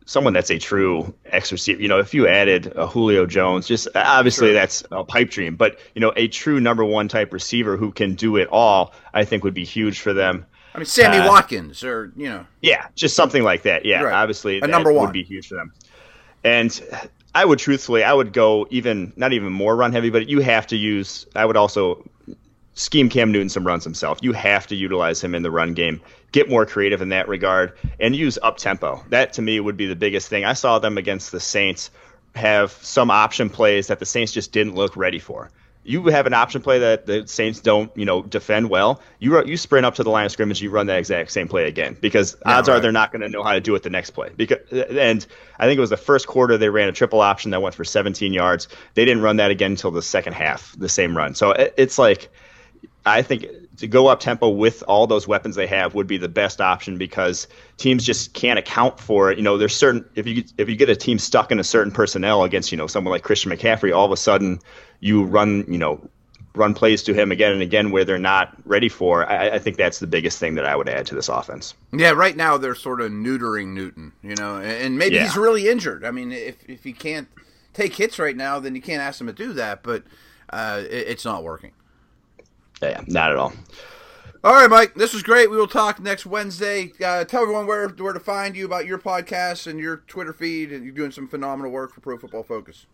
someone 0.06 0.32
that's 0.32 0.50
a 0.50 0.58
true 0.58 1.14
X 1.26 1.52
receiver. 1.52 1.82
You 1.82 1.88
know, 1.88 1.98
if 1.98 2.14
you 2.14 2.26
added 2.26 2.72
a 2.74 2.86
Julio 2.86 3.26
Jones, 3.26 3.66
just 3.66 3.88
obviously 3.94 4.48
sure. 4.48 4.54
that's 4.54 4.82
a 4.90 5.04
pipe 5.04 5.30
dream, 5.30 5.56
but 5.56 5.78
you 5.94 6.00
know, 6.00 6.12
a 6.16 6.28
true 6.28 6.60
number 6.60 6.84
one 6.84 7.08
type 7.08 7.32
receiver 7.32 7.76
who 7.76 7.92
can 7.92 8.14
do 8.14 8.36
it 8.36 8.48
all, 8.50 8.94
I 9.12 9.24
think 9.24 9.44
would 9.44 9.54
be 9.54 9.64
huge 9.64 10.00
for 10.00 10.12
them. 10.12 10.46
I 10.74 10.78
mean, 10.78 10.86
Sammy 10.86 11.18
uh, 11.18 11.28
Watkins, 11.28 11.84
or 11.84 12.12
you 12.16 12.28
know, 12.28 12.46
yeah, 12.62 12.86
just 12.94 13.14
something 13.14 13.42
like 13.42 13.62
that. 13.62 13.84
Yeah, 13.84 14.02
right. 14.02 14.14
obviously, 14.14 14.60
a 14.60 14.66
number 14.66 14.92
one 14.92 15.06
would 15.06 15.12
be 15.12 15.24
huge 15.24 15.48
for 15.48 15.56
them. 15.56 15.72
And 16.44 16.80
I 17.34 17.44
would 17.44 17.58
truthfully, 17.58 18.04
I 18.04 18.12
would 18.12 18.32
go 18.32 18.66
even 18.70 19.12
not 19.16 19.32
even 19.32 19.52
more 19.52 19.76
run 19.76 19.92
heavy, 19.92 20.10
but 20.10 20.28
you 20.28 20.40
have 20.40 20.66
to 20.68 20.76
use. 20.76 21.26
I 21.36 21.44
would 21.44 21.56
also 21.56 22.08
scheme 22.78 23.08
Cam 23.08 23.32
Newton 23.32 23.48
some 23.48 23.66
runs 23.66 23.82
himself. 23.84 24.18
You 24.22 24.32
have 24.32 24.68
to 24.68 24.76
utilize 24.76 25.22
him 25.22 25.34
in 25.34 25.42
the 25.42 25.50
run 25.50 25.74
game, 25.74 26.00
get 26.30 26.48
more 26.48 26.64
creative 26.64 27.02
in 27.02 27.08
that 27.08 27.28
regard, 27.28 27.72
and 27.98 28.14
use 28.14 28.38
up 28.40 28.56
tempo. 28.56 29.04
That 29.08 29.32
to 29.34 29.42
me 29.42 29.58
would 29.58 29.76
be 29.76 29.86
the 29.86 29.96
biggest 29.96 30.28
thing. 30.28 30.44
I 30.44 30.52
saw 30.52 30.78
them 30.78 30.96
against 30.96 31.32
the 31.32 31.40
Saints 31.40 31.90
have 32.36 32.70
some 32.70 33.10
option 33.10 33.50
plays 33.50 33.88
that 33.88 33.98
the 33.98 34.06
Saints 34.06 34.32
just 34.32 34.52
didn't 34.52 34.76
look 34.76 34.96
ready 34.96 35.18
for. 35.18 35.50
you 35.82 36.06
have 36.06 36.26
an 36.26 36.34
option 36.34 36.60
play 36.62 36.78
that 36.80 37.06
the 37.06 37.26
Saints 37.26 37.60
don't, 37.60 37.90
you 37.96 38.04
know, 38.04 38.22
defend 38.22 38.70
well. 38.70 39.00
You 39.18 39.44
you 39.44 39.56
sprint 39.56 39.84
up 39.84 39.96
to 39.96 40.04
the 40.04 40.10
line 40.10 40.26
of 40.26 40.30
scrimmage, 40.30 40.62
you 40.62 40.70
run 40.70 40.86
that 40.86 40.98
exact 40.98 41.32
same 41.32 41.48
play 41.48 41.66
again 41.66 41.96
because 42.00 42.36
odds 42.46 42.68
right. 42.68 42.76
are 42.76 42.80
they're 42.80 42.92
not 42.92 43.10
going 43.10 43.22
to 43.22 43.28
know 43.28 43.42
how 43.42 43.54
to 43.54 43.60
do 43.60 43.74
it 43.74 43.82
the 43.82 43.90
next 43.90 44.10
play. 44.10 44.30
Because 44.36 44.58
and 44.70 45.26
I 45.58 45.66
think 45.66 45.78
it 45.78 45.80
was 45.80 45.90
the 45.90 45.96
first 45.96 46.28
quarter 46.28 46.58
they 46.58 46.68
ran 46.68 46.88
a 46.88 46.92
triple 46.92 47.20
option 47.20 47.50
that 47.50 47.60
went 47.60 47.74
for 47.74 47.84
17 47.84 48.32
yards. 48.32 48.68
They 48.94 49.04
didn't 49.04 49.22
run 49.22 49.38
that 49.38 49.50
again 49.50 49.72
until 49.72 49.90
the 49.90 50.02
second 50.02 50.34
half, 50.34 50.76
the 50.78 50.88
same 50.88 51.16
run. 51.16 51.34
So 51.34 51.50
it, 51.50 51.74
it's 51.76 51.98
like 51.98 52.30
I 53.08 53.22
think 53.22 53.46
to 53.78 53.86
go 53.86 54.08
up 54.08 54.20
tempo 54.20 54.48
with 54.48 54.82
all 54.88 55.06
those 55.06 55.28
weapons 55.28 55.56
they 55.56 55.66
have 55.66 55.94
would 55.94 56.06
be 56.06 56.18
the 56.18 56.28
best 56.28 56.60
option 56.60 56.98
because 56.98 57.46
teams 57.76 58.04
just 58.04 58.34
can't 58.34 58.58
account 58.58 58.98
for 59.00 59.30
it. 59.30 59.38
You 59.38 59.44
know, 59.44 59.56
there's 59.56 59.74
certain 59.74 60.04
if 60.14 60.26
you 60.26 60.44
if 60.58 60.68
you 60.68 60.76
get 60.76 60.88
a 60.88 60.96
team 60.96 61.18
stuck 61.18 61.52
in 61.52 61.58
a 61.58 61.64
certain 61.64 61.92
personnel 61.92 62.44
against 62.44 62.72
you 62.72 62.78
know 62.78 62.86
someone 62.86 63.12
like 63.12 63.22
Christian 63.22 63.50
McCaffrey, 63.50 63.94
all 63.94 64.04
of 64.04 64.12
a 64.12 64.16
sudden 64.16 64.60
you 65.00 65.24
run 65.24 65.64
you 65.68 65.78
know 65.78 66.00
run 66.54 66.74
plays 66.74 67.02
to 67.04 67.14
him 67.14 67.30
again 67.30 67.52
and 67.52 67.62
again 67.62 67.90
where 67.90 68.04
they're 68.04 68.18
not 68.18 68.56
ready 68.64 68.88
for. 68.88 69.24
I, 69.30 69.50
I 69.50 69.58
think 69.58 69.76
that's 69.76 70.00
the 70.00 70.06
biggest 70.06 70.38
thing 70.38 70.56
that 70.56 70.66
I 70.66 70.74
would 70.74 70.88
add 70.88 71.06
to 71.06 71.14
this 71.14 71.28
offense. 71.28 71.74
Yeah, 71.92 72.10
right 72.10 72.36
now 72.36 72.58
they're 72.58 72.74
sort 72.74 73.00
of 73.00 73.12
neutering 73.12 73.68
Newton, 73.68 74.12
you 74.22 74.34
know, 74.34 74.58
and 74.58 74.98
maybe 74.98 75.14
yeah. 75.16 75.22
he's 75.24 75.36
really 75.36 75.68
injured. 75.68 76.04
I 76.04 76.10
mean, 76.10 76.32
if 76.32 76.56
if 76.68 76.84
he 76.84 76.92
can't 76.92 77.28
take 77.72 77.94
hits 77.94 78.18
right 78.18 78.36
now, 78.36 78.58
then 78.58 78.74
you 78.74 78.82
can't 78.82 79.00
ask 79.00 79.20
him 79.20 79.28
to 79.28 79.32
do 79.32 79.52
that. 79.54 79.82
But 79.82 80.02
uh, 80.50 80.82
it, 80.84 81.08
it's 81.08 81.24
not 81.24 81.44
working. 81.44 81.72
Yeah, 82.82 83.02
not 83.06 83.30
at 83.30 83.36
all. 83.36 83.52
All 84.44 84.54
right, 84.54 84.70
Mike. 84.70 84.94
This 84.94 85.12
was 85.12 85.24
great. 85.24 85.50
We 85.50 85.56
will 85.56 85.66
talk 85.66 85.98
next 86.00 86.24
Wednesday. 86.24 86.92
Uh, 87.04 87.24
tell 87.24 87.42
everyone 87.42 87.66
where 87.66 87.88
where 87.88 88.12
to 88.12 88.20
find 88.20 88.56
you 88.56 88.64
about 88.66 88.86
your 88.86 88.98
podcast 88.98 89.66
and 89.66 89.80
your 89.80 89.98
Twitter 90.06 90.32
feed, 90.32 90.72
and 90.72 90.84
you're 90.84 90.94
doing 90.94 91.10
some 91.10 91.26
phenomenal 91.26 91.72
work 91.72 91.92
for 91.92 92.00
Pro 92.00 92.16
Football 92.16 92.44
Focus. 92.44 92.86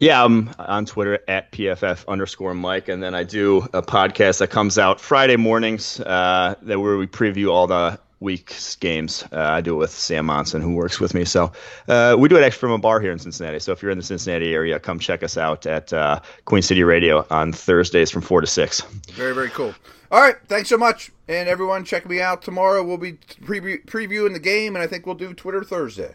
Yeah, 0.00 0.24
I'm 0.24 0.50
on 0.58 0.86
Twitter 0.86 1.18
at 1.28 1.52
PFF 1.52 2.06
underscore 2.06 2.54
Mike, 2.54 2.88
and 2.88 3.02
then 3.02 3.14
I 3.14 3.24
do 3.24 3.68
a 3.74 3.82
podcast 3.82 4.38
that 4.38 4.48
comes 4.48 4.78
out 4.78 5.00
Friday 5.00 5.36
mornings 5.36 6.00
uh, 6.00 6.54
that 6.62 6.78
where 6.78 6.96
we 6.96 7.06
preview 7.06 7.50
all 7.50 7.66
the 7.66 7.98
week's 8.20 8.76
games. 8.76 9.24
Uh, 9.32 9.40
I 9.40 9.60
do 9.60 9.74
it 9.74 9.78
with 9.78 9.90
Sam 9.90 10.26
Monson, 10.26 10.60
who 10.60 10.74
works 10.74 10.98
with 11.00 11.14
me. 11.14 11.24
So 11.24 11.52
uh, 11.86 12.16
we 12.18 12.28
do 12.28 12.36
it 12.36 12.42
actually 12.42 12.58
from 12.60 12.72
a 12.72 12.78
bar 12.78 13.00
here 13.00 13.12
in 13.12 13.18
Cincinnati. 13.18 13.58
So 13.58 13.72
if 13.72 13.82
you're 13.82 13.90
in 13.90 13.98
the 13.98 14.04
Cincinnati 14.04 14.54
area, 14.54 14.78
come 14.78 14.98
check 14.98 15.22
us 15.22 15.36
out 15.36 15.66
at 15.66 15.92
uh, 15.92 16.20
Queen 16.44 16.62
City 16.62 16.82
Radio 16.82 17.26
on 17.30 17.52
Thursdays 17.52 18.10
from 18.10 18.22
four 18.22 18.40
to 18.40 18.46
six. 18.46 18.80
Very 19.12 19.34
very 19.34 19.50
cool. 19.50 19.74
All 20.10 20.20
right, 20.20 20.36
thanks 20.46 20.70
so 20.70 20.78
much, 20.78 21.10
and 21.28 21.50
everyone 21.50 21.84
check 21.84 22.08
me 22.08 22.18
out 22.18 22.40
tomorrow. 22.40 22.82
We'll 22.82 22.96
be 22.96 23.12
preview- 23.44 23.84
previewing 23.84 24.32
the 24.32 24.40
game, 24.40 24.74
and 24.74 24.82
I 24.82 24.86
think 24.86 25.04
we'll 25.04 25.16
do 25.16 25.34
Twitter 25.34 25.62
Thursday. 25.62 26.14